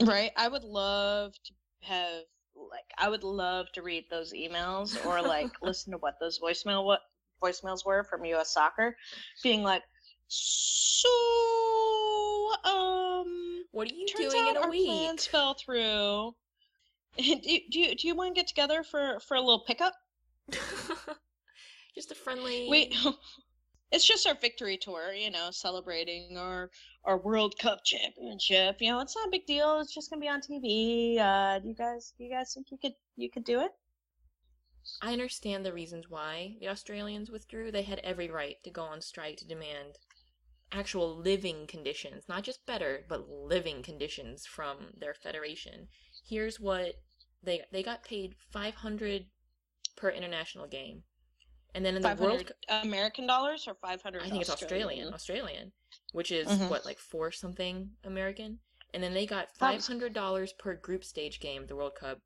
[0.02, 0.30] Right.
[0.36, 1.52] I would love to
[1.82, 2.22] have
[2.54, 6.84] like I would love to read those emails or like listen to what those voicemail
[6.84, 7.00] what
[7.42, 8.96] voicemails were from US Soccer,
[9.42, 9.82] being like,
[10.26, 11.08] so
[12.64, 14.86] um, What are you doing in a our week?
[14.86, 16.34] plans fell through.
[17.16, 19.94] do, you- do you do you want to get together for for a little pickup?
[21.94, 22.66] Just a friendly.
[22.70, 22.92] We
[23.90, 26.70] it's just our victory tour, you know, celebrating our
[27.04, 28.76] our World Cup championship.
[28.80, 29.80] You know, it's not a big deal.
[29.80, 31.18] It's just gonna be on TV.
[31.18, 33.72] Uh, do you guys do you guys think you could you could do it?
[35.02, 37.70] I understand the reasons why the Australians withdrew.
[37.70, 39.98] They had every right to go on strike to demand
[40.72, 45.88] actual living conditions, not just better, but living conditions from their federation.
[46.28, 46.96] Here's what
[47.42, 49.26] they they got paid 500
[49.96, 51.04] per international game.
[51.74, 54.22] And then in the World American dollars or five hundred?
[54.22, 55.72] I think it's Australian, Australian,
[56.12, 56.70] which is Mhm.
[56.70, 58.60] what like 4 something American.
[58.94, 62.22] And then they got $500 per group stage game, the World Cup.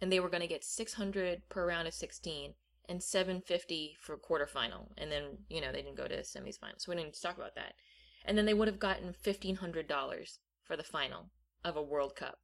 [0.00, 2.54] And they were going to get 600 per round of 16
[2.86, 4.92] and 750 for quarterfinal.
[4.98, 6.78] And then, you know, they didn't go to semis final.
[6.78, 7.74] So we didn't need to talk about that.
[8.26, 11.30] And then they would have gotten $1500 for the final
[11.64, 12.38] of a World Cup.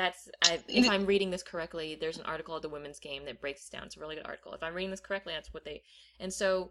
[0.00, 1.94] That's I, if I'm reading this correctly.
[1.94, 3.84] There's an article at the women's game that breaks down.
[3.84, 4.54] It's a really good article.
[4.54, 5.82] If I'm reading this correctly, that's what they.
[6.18, 6.70] And so,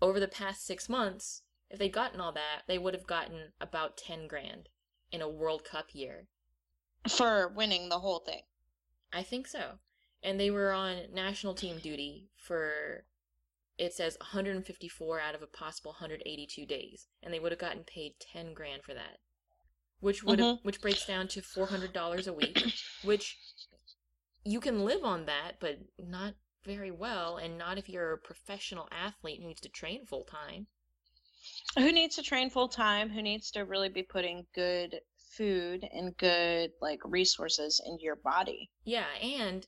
[0.00, 3.98] over the past six months, if they'd gotten all that, they would have gotten about
[3.98, 4.70] ten grand
[5.10, 6.28] in a World Cup year.
[7.06, 8.44] for winning the whole thing.
[9.12, 9.72] I think so.
[10.22, 13.04] And they were on national team duty for
[13.76, 18.14] it says 154 out of a possible 182 days, and they would have gotten paid
[18.18, 19.18] 10 grand for that,
[20.02, 22.60] which would have, which breaks down to 400 dollars a week,
[23.04, 23.38] which
[24.44, 26.34] you can live on that, but not
[26.64, 30.66] very well, and not if you're a professional athlete who needs to train full time.
[31.76, 33.10] Who needs to train full time?
[33.10, 38.70] Who needs to really be putting good food and good like resources into your body?
[38.84, 39.66] Yeah, and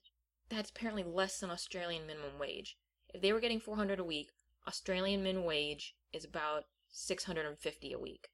[0.48, 2.76] that's apparently less than Australian minimum wage.
[3.08, 4.30] If they were getting 400 a week,
[4.66, 8.28] Australian minimum wage is about 650 a week.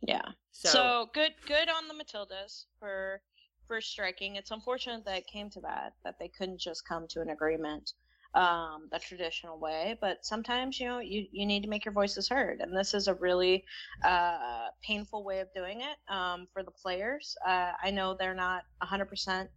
[0.00, 0.22] Yeah.
[0.52, 3.20] So, So, good good on the Matildas for
[3.68, 4.36] for striking.
[4.36, 7.92] It's unfortunate that it came to that, that they couldn't just come to an agreement
[8.34, 9.96] um, the traditional way.
[10.00, 12.60] But sometimes, you know, you, you need to make your voices heard.
[12.60, 13.64] And this is a really
[14.04, 17.36] uh, painful way of doing it um, for the players.
[17.46, 19.48] Uh, I know they're not 100%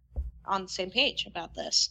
[0.46, 1.90] on the same page about this.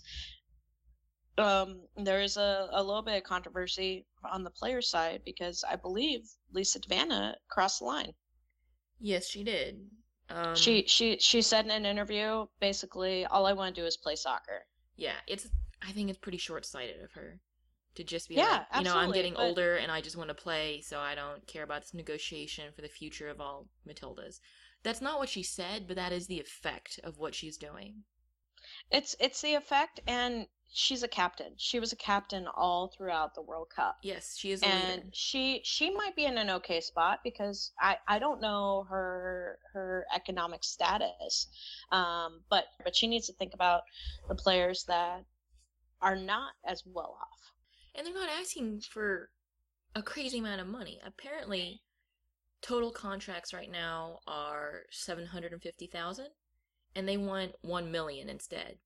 [1.37, 5.75] Um, there is a, a little bit of controversy on the player side because I
[5.75, 6.21] believe
[6.53, 8.13] Lisa De Vanna crossed the line.
[9.01, 9.79] Yes, she did.
[10.29, 13.97] Um, she she she said in an interview basically all I want to do is
[13.97, 14.65] play soccer.
[14.95, 15.49] Yeah, it's
[15.81, 17.39] I think it's pretty short-sighted of her
[17.95, 20.29] to just be Yeah, like, you know, I'm getting but- older and I just want
[20.29, 24.39] to play, so I don't care about this negotiation for the future of all Matildas.
[24.83, 28.03] That's not what she said, but that is the effect of what she's doing.
[28.91, 31.53] It's it's the effect and she's a captain.
[31.57, 33.97] She was a captain all throughout the World Cup.
[34.03, 34.77] Yes, she is a leader.
[34.77, 39.59] and she she might be in an okay spot because I I don't know her
[39.73, 41.47] her economic status,
[41.91, 43.81] um, but but she needs to think about
[44.27, 45.25] the players that
[46.01, 47.53] are not as well off.
[47.93, 49.29] And they're not asking for
[49.95, 50.99] a crazy amount of money.
[51.05, 51.81] Apparently,
[52.61, 56.33] total contracts right now are 750,000 and
[57.07, 58.77] they want 1 million instead.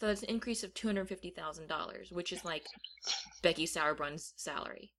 [0.00, 2.64] So that's an increase of $250,000, which is like
[3.42, 4.92] Becky Sauerbrunn's salary.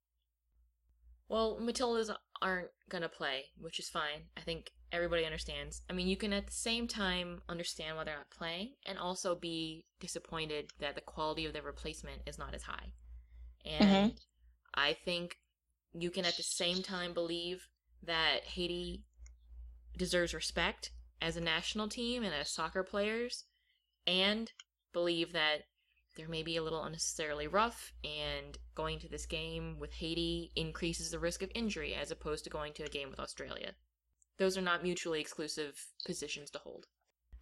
[1.28, 4.28] Well, Matildas aren't to play, which is fine.
[4.36, 5.82] I think everybody understands.
[5.90, 9.34] I mean, you can at the same time understand why they're not playing and also
[9.34, 12.92] be disappointed that the quality of their replacement is not as high.
[13.64, 14.16] And mm-hmm.
[14.74, 15.36] I think
[15.92, 17.66] you can at the same time believe
[18.04, 19.02] that Haiti
[19.96, 23.44] deserves respect as a national team and as soccer players,
[24.06, 24.52] and
[24.92, 25.62] believe that
[26.16, 31.10] there may be a little unnecessarily rough, and going to this game with Haiti increases
[31.10, 33.74] the risk of injury as opposed to going to a game with Australia.
[34.38, 36.86] Those are not mutually exclusive positions to hold.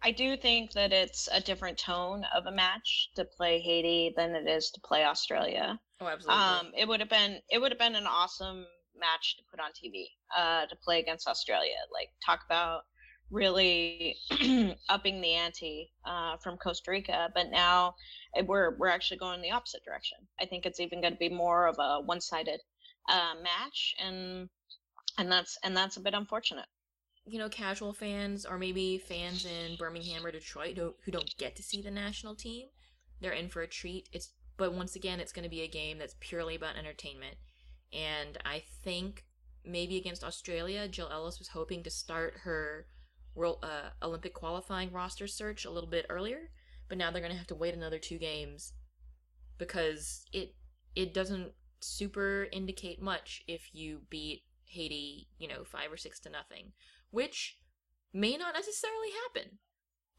[0.01, 4.35] I do think that it's a different tone of a match to play Haiti than
[4.35, 5.79] it is to play Australia.
[5.99, 6.43] Oh, absolutely.
[6.43, 8.65] Um, it would have been it would have been an awesome
[8.99, 10.05] match to put on TV
[10.35, 11.75] uh, to play against Australia.
[11.91, 12.83] Like talk about
[13.31, 14.17] really
[14.89, 17.95] upping the ante uh, from Costa Rica, but now
[18.35, 20.17] eh, we're we're actually going the opposite direction.
[20.39, 22.61] I think it's even going to be more of a one-sided
[23.09, 24.49] uh, match, and
[25.17, 26.67] and that's and that's a bit unfortunate.
[27.25, 31.55] you know, casual fans or maybe fans in Birmingham or Detroit who, who don't get
[31.55, 32.67] to see the national team,
[33.21, 34.09] they're in for a treat.
[34.11, 37.37] It's but once again, it's going to be a game that's purely about entertainment.
[37.91, 39.25] And I think
[39.65, 42.87] maybe against Australia, Jill Ellis was hoping to start her
[43.35, 46.49] world uh, Olympic qualifying roster search a little bit earlier,
[46.89, 48.73] but now they're going to have to wait another two games
[49.57, 50.55] because it
[50.95, 56.29] it doesn't super indicate much if you beat Haiti, you know, 5 or 6 to
[56.29, 56.71] nothing
[57.15, 57.57] which
[58.13, 59.59] may not necessarily happen.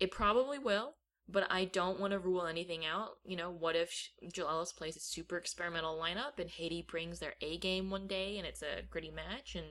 [0.01, 0.95] It probably will,
[1.29, 3.19] but I don't want to rule anything out.
[3.23, 7.35] You know, what if Jill Ellis plays a super experimental lineup and Haiti brings their
[7.43, 9.67] A game one day and it's a gritty match and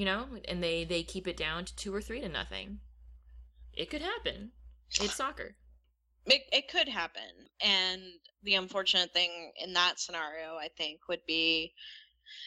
[0.00, 2.78] you know, and they they keep it down to 2 or 3 to nothing.
[3.74, 4.52] It could happen.
[4.98, 5.56] It's soccer.
[6.24, 7.50] It, it could happen.
[7.62, 8.00] And
[8.42, 11.74] the unfortunate thing in that scenario, I think, would be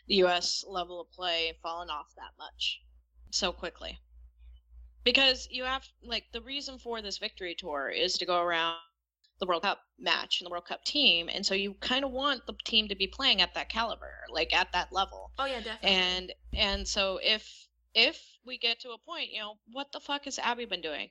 [0.07, 0.65] the U.S.
[0.67, 2.81] level of play falling off that much
[3.29, 3.99] so quickly.
[5.03, 8.77] Because you have, like, the reason for this victory tour is to go around
[9.39, 11.29] the World Cup match and the World Cup team.
[11.29, 14.53] And so you kind of want the team to be playing at that caliber, like
[14.53, 15.31] at that level.
[15.37, 15.89] Oh yeah, definitely.
[15.89, 20.25] And and so if if we get to a point, you know, what the fuck
[20.25, 21.09] has Abby been doing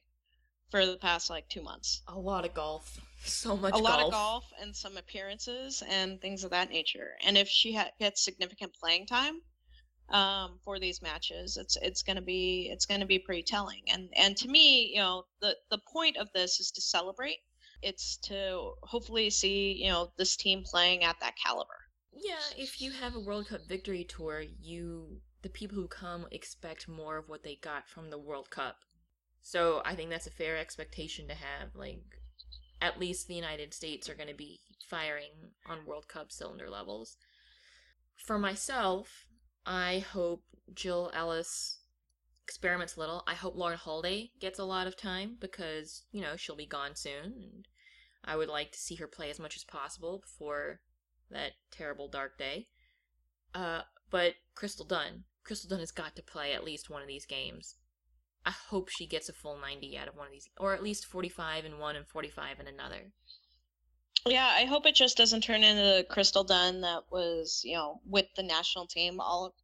[0.70, 2.02] for the past like two months?
[2.08, 3.00] a lot of golf.
[3.24, 7.10] So much a lot of golf and some appearances and things of that nature.
[7.24, 9.40] And if she ha- gets significant playing time
[10.08, 13.82] um, for these matches, it's it's going to be it's going to be pretty telling.
[13.86, 17.38] And and to me, you know, the the point of this is to celebrate.
[17.82, 21.78] It's to hopefully see you know this team playing at that caliber.
[22.12, 26.88] Yeah, if you have a World Cup victory tour, you the people who come expect
[26.88, 28.76] more of what they got from the World Cup.
[29.42, 31.74] So I think that's a fair expectation to have.
[31.74, 32.02] Like,
[32.80, 35.30] at least the United States are going to be firing
[35.66, 37.16] on World Cup cylinder levels.
[38.16, 39.26] For myself,
[39.66, 41.78] I hope Jill Ellis
[42.44, 43.24] experiments a little.
[43.26, 46.94] I hope Lauren Holiday gets a lot of time because, you know, she'll be gone
[46.94, 47.24] soon.
[47.24, 47.68] And
[48.24, 50.80] I would like to see her play as much as possible before
[51.30, 52.68] that terrible dark day.
[53.54, 57.26] Uh, but Crystal Dunn, Crystal Dunn has got to play at least one of these
[57.26, 57.76] games.
[58.44, 61.06] I hope she gets a full 90 out of one of these, or at least
[61.06, 63.12] 45 in one and 45 in another.
[64.26, 68.00] Yeah, I hope it just doesn't turn into the Crystal Dunn that was, you know,
[68.06, 69.54] with the national team all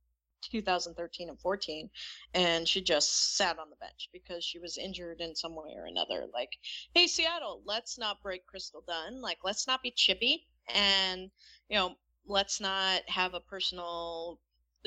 [0.43, 1.91] 2013 and 14,
[2.35, 5.87] and she just sat on the bench because she was injured in some way or
[5.87, 6.27] another.
[6.33, 6.51] Like,
[6.95, 9.21] hey, Seattle, let's not break Crystal Dunn.
[9.21, 11.31] Like, let's not be chippy, and
[11.69, 11.95] you know,
[12.27, 14.41] let's not have a personal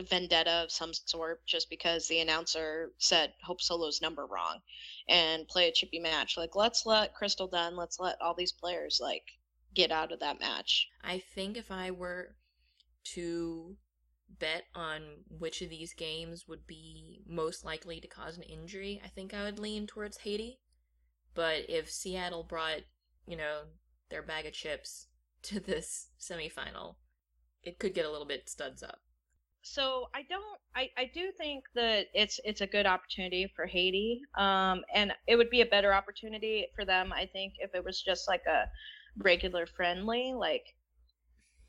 [0.10, 4.60] vendetta of some sort just because the announcer said Hope Solo's number wrong,
[5.08, 6.38] and play a chippy match.
[6.38, 9.24] Like, let's let Crystal Dunn, let's let all these players like
[9.74, 10.88] get out of that match.
[11.04, 12.36] I think if I were
[13.04, 13.76] to
[14.40, 19.08] bet on which of these games would be most likely to cause an injury, I
[19.08, 20.60] think I would lean towards Haiti.
[21.34, 22.82] But if Seattle brought,
[23.28, 23.62] you know,
[24.10, 25.08] their bag of chips
[25.44, 26.96] to this semifinal,
[27.64, 29.00] it could get a little bit studs up.
[29.64, 30.60] So I don't.
[30.76, 35.36] I, I do think that it's it's a good opportunity for Haiti, um, and it
[35.36, 37.14] would be a better opportunity for them.
[37.14, 38.66] I think if it was just like a
[39.18, 40.74] regular friendly, like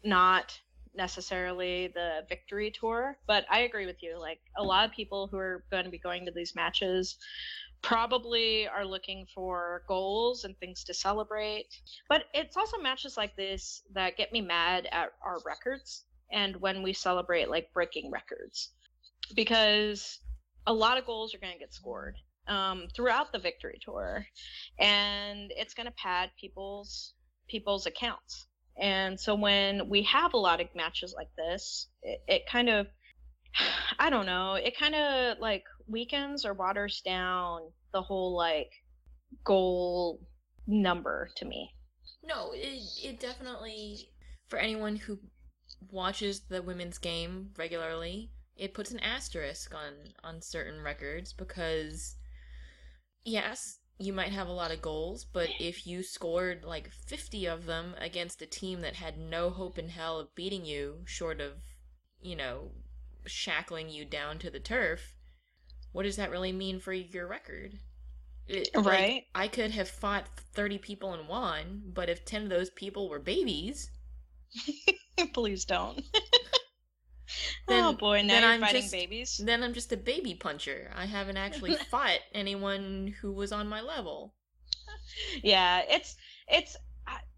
[0.04, 0.58] not
[0.94, 3.16] necessarily the victory tour.
[3.26, 4.18] But I agree with you.
[4.18, 7.16] Like a lot of people who are going to be going to these matches
[7.82, 11.66] probably are looking for goals and things to celebrate.
[12.08, 16.82] But it's also matches like this that get me mad at our records and when
[16.82, 18.70] we celebrate like breaking records
[19.34, 20.20] because
[20.66, 22.16] a lot of goals are going to get scored
[22.48, 24.26] um, throughout the victory tour
[24.78, 27.14] and it's going to pad people's
[27.48, 28.46] people's accounts
[28.80, 32.86] and so when we have a lot of matches like this it, it kind of
[33.98, 37.60] i don't know it kind of like weakens or waters down
[37.92, 38.70] the whole like
[39.44, 40.20] goal
[40.66, 41.74] number to me.
[42.22, 44.08] No it, it definitely
[44.48, 45.18] for anyone who
[45.90, 52.16] watches the women's game regularly, it puts an asterisk on on certain records because
[53.24, 57.66] yes, you might have a lot of goals, but if you scored like 50 of
[57.66, 61.52] them against a team that had no hope in hell of beating you short of,
[62.20, 62.70] you know,
[63.26, 65.14] shackling you down to the turf,
[65.92, 67.78] what does that really mean for your record?
[68.48, 68.84] It, right.
[68.84, 73.08] Like, I could have fought 30 people and won, but if 10 of those people
[73.08, 73.90] were babies,
[75.34, 76.02] Please don't.
[77.68, 79.40] then, oh boy, now you're I'm fighting just, babies.
[79.42, 80.90] Then I'm just a baby puncher.
[80.94, 84.34] I haven't actually fought anyone who was on my level.
[85.42, 86.16] Yeah, it's
[86.48, 86.76] it's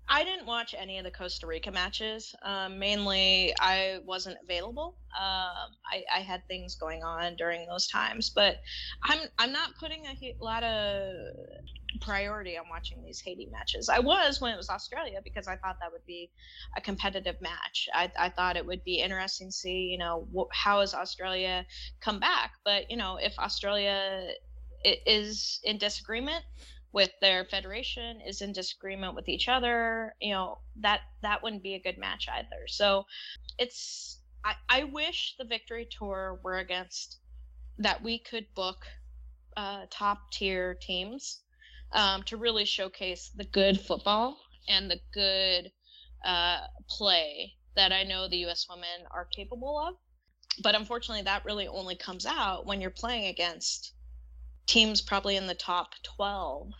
[0.08, 2.34] I didn't watch any of the Costa Rica matches.
[2.42, 4.96] Um, mainly, I wasn't available.
[5.18, 8.56] Um, I, I, had things going on during those times, but
[9.02, 11.12] I'm I'm not putting a lot of
[12.00, 13.88] priority on watching these Haiti matches.
[13.88, 16.30] I was when it was Australia because I thought that would be
[16.76, 17.88] a competitive match.
[17.94, 21.64] I, I thought it would be interesting to see, you know, wh- how is Australia
[22.00, 22.52] come back.
[22.64, 24.28] But you know, if Australia
[24.84, 26.44] is in disagreement
[26.94, 31.74] with their federation is in disagreement with each other you know that that wouldn't be
[31.74, 33.04] a good match either so
[33.58, 37.18] it's i, I wish the victory tour were against
[37.78, 38.86] that we could book
[39.56, 41.40] uh, top tier teams
[41.92, 44.38] um, to really showcase the good football
[44.68, 45.70] and the good
[46.24, 48.66] uh, play that I know the U.S.
[48.68, 49.94] women are capable of.
[50.62, 53.93] But unfortunately, that really only comes out when you're playing against
[54.66, 56.70] teams probably in the top 12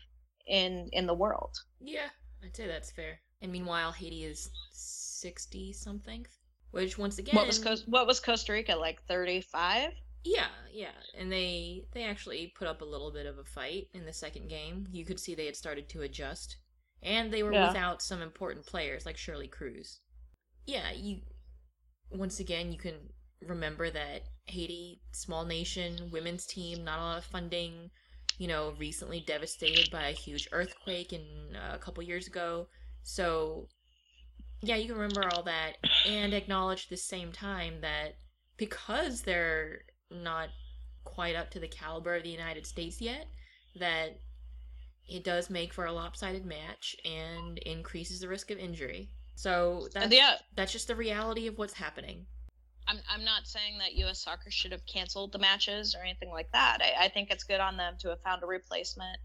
[0.46, 1.56] in in the world.
[1.80, 2.08] Yeah,
[2.42, 3.20] I'd say that's fair.
[3.40, 6.26] And meanwhile, Haiti is sixty something,
[6.70, 9.90] which once again, what was Costa, what was Costa Rica like thirty five?
[10.24, 14.06] Yeah, yeah, and they they actually put up a little bit of a fight in
[14.06, 14.86] the second game.
[14.90, 16.56] You could see they had started to adjust,
[17.02, 17.68] and they were yeah.
[17.68, 20.00] without some important players like Shirley Cruz.
[20.66, 21.20] Yeah, you
[22.10, 22.94] once again you can
[23.48, 27.90] remember that Haiti, small nation, women's team, not a lot of funding,
[28.38, 31.22] you know, recently devastated by a huge earthquake in
[31.54, 32.68] uh, a couple years ago.
[33.02, 33.68] So,
[34.62, 35.76] yeah, you can remember all that
[36.06, 38.16] and acknowledge at the same time that
[38.56, 39.80] because they're
[40.10, 40.48] not
[41.04, 43.26] quite up to the caliber of the United States yet,
[43.76, 44.20] that
[45.08, 49.10] it does make for a lopsided match and increases the risk of injury.
[49.34, 50.36] So that's, yeah.
[50.56, 52.26] that's just the reality of what's happening.
[52.86, 54.22] I'm I'm not saying that U.S.
[54.22, 56.78] Soccer should have canceled the matches or anything like that.
[56.80, 59.18] I, I think it's good on them to have found a replacement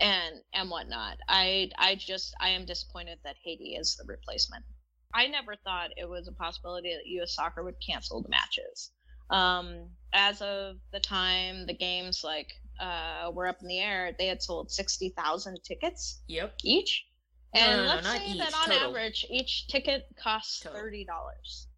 [0.00, 1.18] and and whatnot.
[1.28, 4.64] I I just I am disappointed that Haiti is the replacement.
[5.12, 7.34] I never thought it was a possibility that U.S.
[7.34, 8.90] Soccer would cancel the matches.
[9.30, 14.26] Um, as of the time the games like uh, were up in the air, they
[14.26, 16.22] had sold sixty thousand tickets.
[16.28, 16.54] Yep.
[16.64, 17.06] Each.
[17.54, 18.88] And no, no, let's no, say each, that on total.
[18.88, 20.80] average, each ticket costs total.
[20.80, 21.68] thirty dollars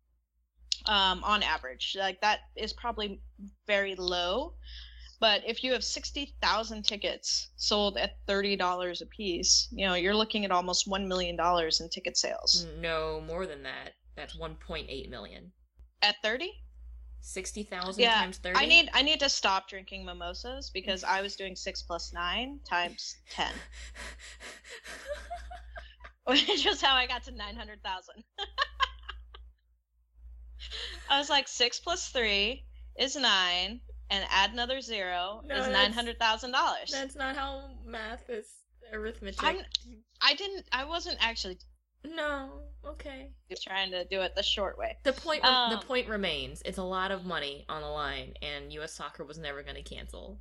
[0.89, 1.97] um, on average.
[1.99, 3.21] Like that is probably
[3.67, 4.55] very low.
[5.19, 10.45] But if you have 60,000 tickets sold at $30 a piece, you know, you're looking
[10.45, 12.67] at almost $1 million in ticket sales.
[12.81, 13.95] No, more than that.
[14.15, 15.53] That's 1.8 million.
[16.03, 16.53] At 30?
[17.21, 18.57] 60,000 yeah, times 30?
[18.57, 22.61] I need I need to stop drinking mimosas because I was doing 6 plus 9
[22.65, 23.49] times 10.
[26.27, 28.23] Which is how I got to 900,000.
[31.11, 32.65] I was like, six plus three
[32.99, 33.81] is nine,
[34.11, 36.91] and add another zero no, is nine hundred thousand dollars.
[36.93, 38.47] That's not how math is
[38.93, 39.43] arithmetic.
[39.43, 39.59] I'm,
[40.21, 40.65] I didn't.
[40.73, 41.59] I wasn't actually
[42.05, 42.63] No.
[42.85, 43.31] Okay.
[43.63, 44.97] Trying to do it the short way.
[45.03, 46.63] The point Um, the point remains.
[46.65, 49.83] It's a lot of money on the line and US soccer was never going to
[49.83, 50.39] cancel.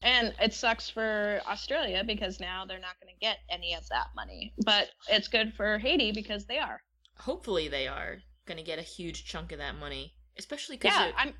[0.00, 4.06] And it sucks for Australia because now they're not going to get any of that
[4.16, 4.52] money.
[4.64, 6.82] But it's good for Haiti because they are.
[7.18, 8.18] Hopefully they are
[8.52, 11.32] going to get a huge chunk of that money, especially cuz Yeah,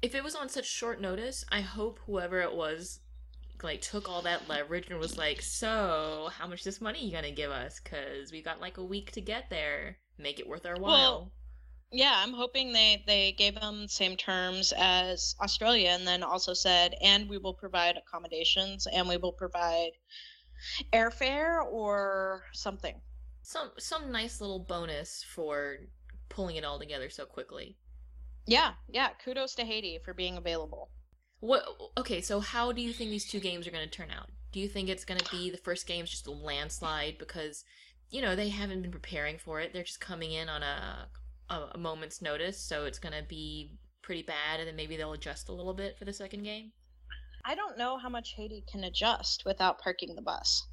[0.00, 3.00] if it was on such short notice, I hope whoever it was
[3.62, 7.30] like took all that leverage and was like, "So, how much this money you gonna
[7.30, 7.78] give us?
[7.78, 9.98] Cause we got like a week to get there.
[10.18, 11.32] Make it worth our while." Well,
[11.92, 16.54] yeah, I'm hoping they they gave them the same terms as Australia and then also
[16.54, 19.92] said and we will provide accommodations and we will provide
[20.92, 23.00] airfare or something.
[23.42, 25.78] some some nice little bonus for
[26.32, 27.76] pulling it all together so quickly.
[28.46, 30.90] Yeah, yeah, kudos to Haiti for being available.
[31.40, 31.64] What?
[31.98, 34.30] Okay, so how do you think these two games are gonna turn out?
[34.52, 37.64] Do you think it's gonna be the first game's just a landslide because,
[38.10, 39.72] you know, they haven't been preparing for it.
[39.72, 41.08] They're just coming in on a
[41.50, 45.48] a, a moment's notice, so it's gonna be pretty bad, and then maybe they'll adjust
[45.48, 46.72] a little bit for the second game.
[47.44, 50.66] I don't know how much Haiti can adjust without parking the bus.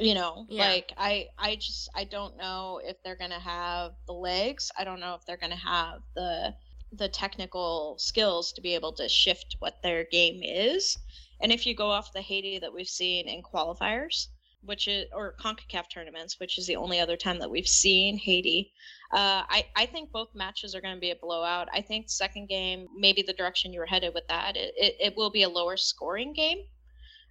[0.00, 0.68] You know, Yeah.
[0.68, 4.70] like I I just I don't know if they're going to have the legs.
[4.78, 6.54] I don't know if they're going to have the
[6.92, 10.96] the technical skills to be able to shift what their game is.
[11.42, 14.28] And if you go off the Haiti that we've seen in qualifiers,
[14.62, 18.72] which is or CONCACAF tournaments, which is the only other time that we've seen Haiti,
[19.12, 21.68] uh, I I think both matches are going to be a blowout.
[21.72, 25.16] I think second game, maybe the direction you were headed with that, it, it, it
[25.16, 26.58] will be a lower scoring game.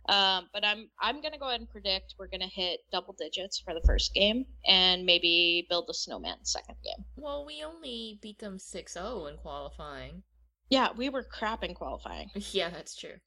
[0.10, 3.14] Um, but I'm I'm going to go ahead and predict we're going to hit double
[3.14, 7.05] digits for the first game and maybe build a snowman second game.
[7.16, 10.24] Well, we only beat them 6-0 in qualifying.
[10.70, 12.32] Yeah, we were crap in qualifying.
[12.51, 13.18] Yeah, that's true.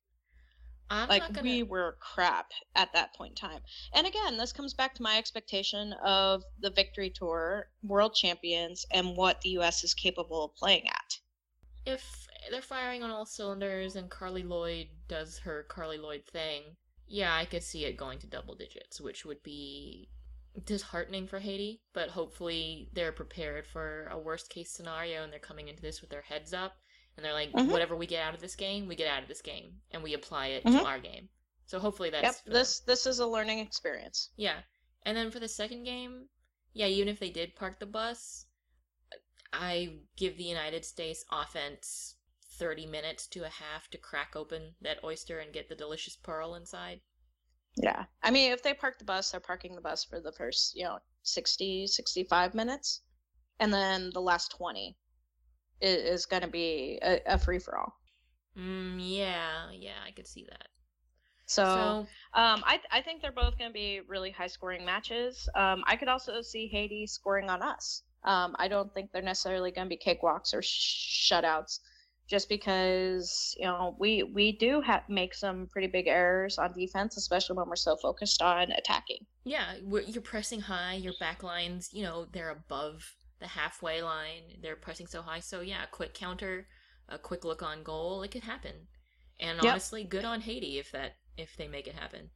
[0.91, 1.43] I'm like gonna.
[1.43, 3.61] we were crap at that point in time.
[3.95, 9.17] And again, this comes back to my expectation of the Victory Tour World Champions and
[9.17, 11.19] what the US is capable of playing at.
[11.85, 16.77] If they're firing on all cylinders and Carli Lloyd does her Carli Lloyd thing,
[17.07, 20.09] yeah, I could see it going to double digits, which would be
[20.65, 21.81] disheartening for Haiti.
[21.93, 26.11] But hopefully, they're prepared for a worst case scenario and they're coming into this with
[26.11, 26.75] their heads up.
[27.17, 27.71] And they're like, Mhm.
[27.71, 30.15] whatever we get out of this game, we get out of this game, and we
[30.15, 30.79] apply it Mhm.
[30.79, 31.29] to our game.
[31.67, 34.31] So hopefully that's yep, this this is a learning experience.
[34.37, 34.63] Yeah.
[35.03, 36.29] And then for the second game,
[36.73, 38.47] yeah, even if they did park the bus,
[39.53, 42.17] I give the United States offense
[42.59, 46.55] 30 minutes to a half to crack open that oyster and get the delicious pearl
[46.55, 47.01] inside.
[47.77, 48.05] Yeah.
[48.23, 50.85] I mean, if they park the bus, they're parking the bus for the first, you
[50.85, 53.01] know, 60, 65 minutes.
[53.59, 54.97] And then the last 20
[55.81, 57.95] is, is going to be a, a free for all.
[58.59, 60.69] Mm, yeah, yeah, I could see that.
[61.47, 65.49] So, So, um, I, I think they're both going to be really high scoring matches.
[65.55, 68.03] Um, I could also see Haiti scoring on us.
[68.25, 71.81] Um, I don't think they're necessarily going to be cakewalks or sh- shutouts
[72.29, 77.17] just because, you know, we, we do ha- make some pretty big errors on defense,
[77.17, 79.27] especially when we're so focused on attacking.
[79.45, 79.75] yeah,
[80.07, 84.59] you're pressing high, your back lines, you know, they're above the halfway line.
[84.63, 85.41] They're pressing so high.
[85.41, 86.69] So, yeah, a quick counter,
[87.09, 88.89] a quick look on goal, it could happen.
[89.41, 89.71] And Yep.
[89.71, 92.31] honestly, good on Haiti if that if they make it happen.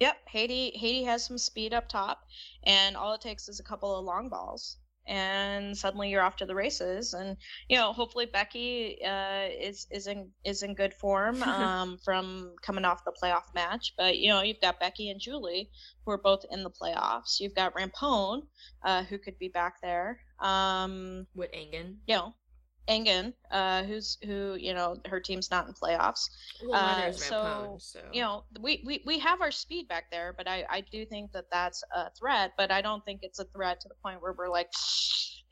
[0.00, 2.26] Yep, Haiti Haiti has some speed up top,
[2.64, 4.78] and all it takes is a couple of long balls,
[5.10, 7.12] and suddenly you're off to the races.
[7.14, 7.36] And
[7.68, 12.84] you know, hopefully Becky uh, is is in is in good form um, from coming
[12.84, 13.92] off the playoff match.
[13.98, 15.68] But you know, you've got Becky and Julie
[16.04, 17.40] who are both in the playoffs.
[17.40, 18.42] You've got Rampone
[18.84, 20.20] uh, who could be back there.
[20.38, 21.98] Um, With Engen.
[22.06, 22.34] you know,
[22.88, 26.28] Engen, uh, who's who you know her team's not in playoffs
[26.60, 30.48] Well, Uh, so, so you know we, we we have our speed back there but
[30.48, 33.80] i i do think that that's a threat but i don't think it's a threat
[33.80, 34.68] to the point where we're like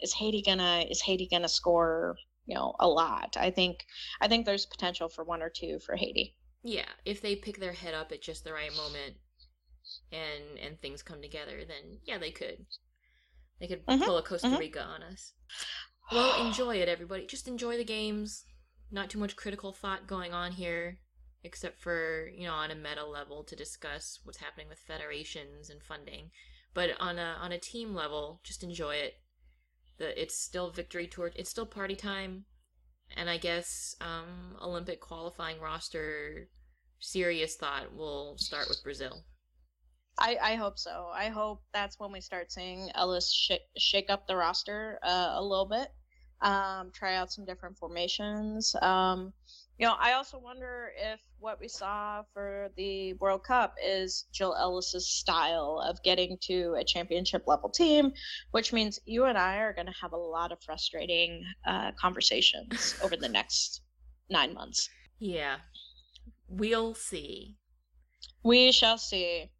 [0.00, 2.16] is haiti gonna is haiti gonna score
[2.46, 3.86] you know a lot i think
[4.20, 7.72] i think there's potential for one or two for haiti yeah, if they pick their
[7.72, 9.16] head up at just the right moment,
[10.12, 12.66] and and things come together, then yeah, they could.
[13.60, 14.58] They could Mhm, pull a Costa mhm.
[14.58, 15.32] Rica on us.
[16.10, 17.26] Well, enjoy it, everybody.
[17.26, 18.44] Just enjoy the games.
[18.90, 20.98] Not too much critical thought going on here,
[21.44, 25.82] except for you know on a meta level to discuss what's happening with federations and
[25.82, 26.30] funding.
[26.72, 29.14] But on a on a team level, just enjoy it.
[29.98, 31.30] The it's still victory tour.
[31.36, 32.46] It's still party time,
[33.14, 36.48] and I guess um, Olympic qualifying roster.
[37.00, 39.24] Serious thought will start with Brazil.
[40.18, 41.10] I, I hope so.
[41.14, 45.42] I hope that's when we start seeing Ellis sh- shake up the roster uh, a
[45.42, 45.88] little bit,
[46.40, 48.74] um, try out some different formations.
[48.82, 49.32] Um,
[49.78, 54.56] You know, I also wonder if what we saw for the World Cup is Jill
[54.58, 58.12] Ellis's style of getting to a championship level team,
[58.50, 62.96] which means you and I are going to have a lot of frustrating uh, conversations
[63.04, 63.82] over the next
[64.28, 64.90] nine months.
[65.20, 65.58] Yeah.
[66.48, 67.56] We'll see.
[68.42, 69.50] We shall see.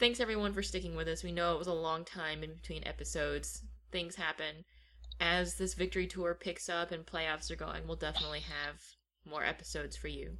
[0.00, 1.22] Thanks everyone for sticking with us.
[1.22, 3.62] We know it was a long time in between episodes.
[3.92, 4.64] Things happen.
[5.20, 8.82] As this victory tour picks up and playoffs are going, we'll definitely have
[9.24, 10.36] more episodes for you.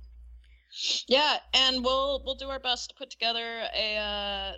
[1.06, 4.52] Yeah, and we'll we'll do our best to put together a uh,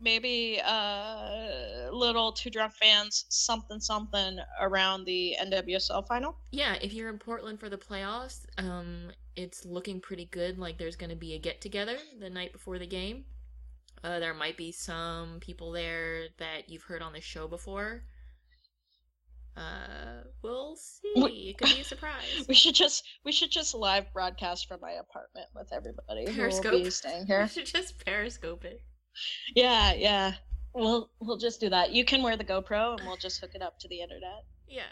[0.00, 6.36] maybe a uh, little two drunk fans something something around the NWSL final.
[6.50, 10.58] Yeah, if you're in Portland for the playoffs, um, it's looking pretty good.
[10.58, 13.24] Like there's going to be a get together the night before the game.
[14.02, 18.02] Uh, there might be some people there that you've heard on the show before.
[19.56, 21.50] Uh, we'll see.
[21.50, 22.44] it could be a surprise.
[22.48, 26.64] We should just we should just live broadcast from my apartment with everybody Periscope.
[26.72, 27.42] who will be staying here.
[27.42, 28.82] we should just periscope it.
[29.54, 30.34] Yeah, yeah.
[30.74, 31.92] We'll we'll just do that.
[31.92, 34.44] You can wear the GoPro and we'll just hook it up to the internet.
[34.68, 34.84] Yeah.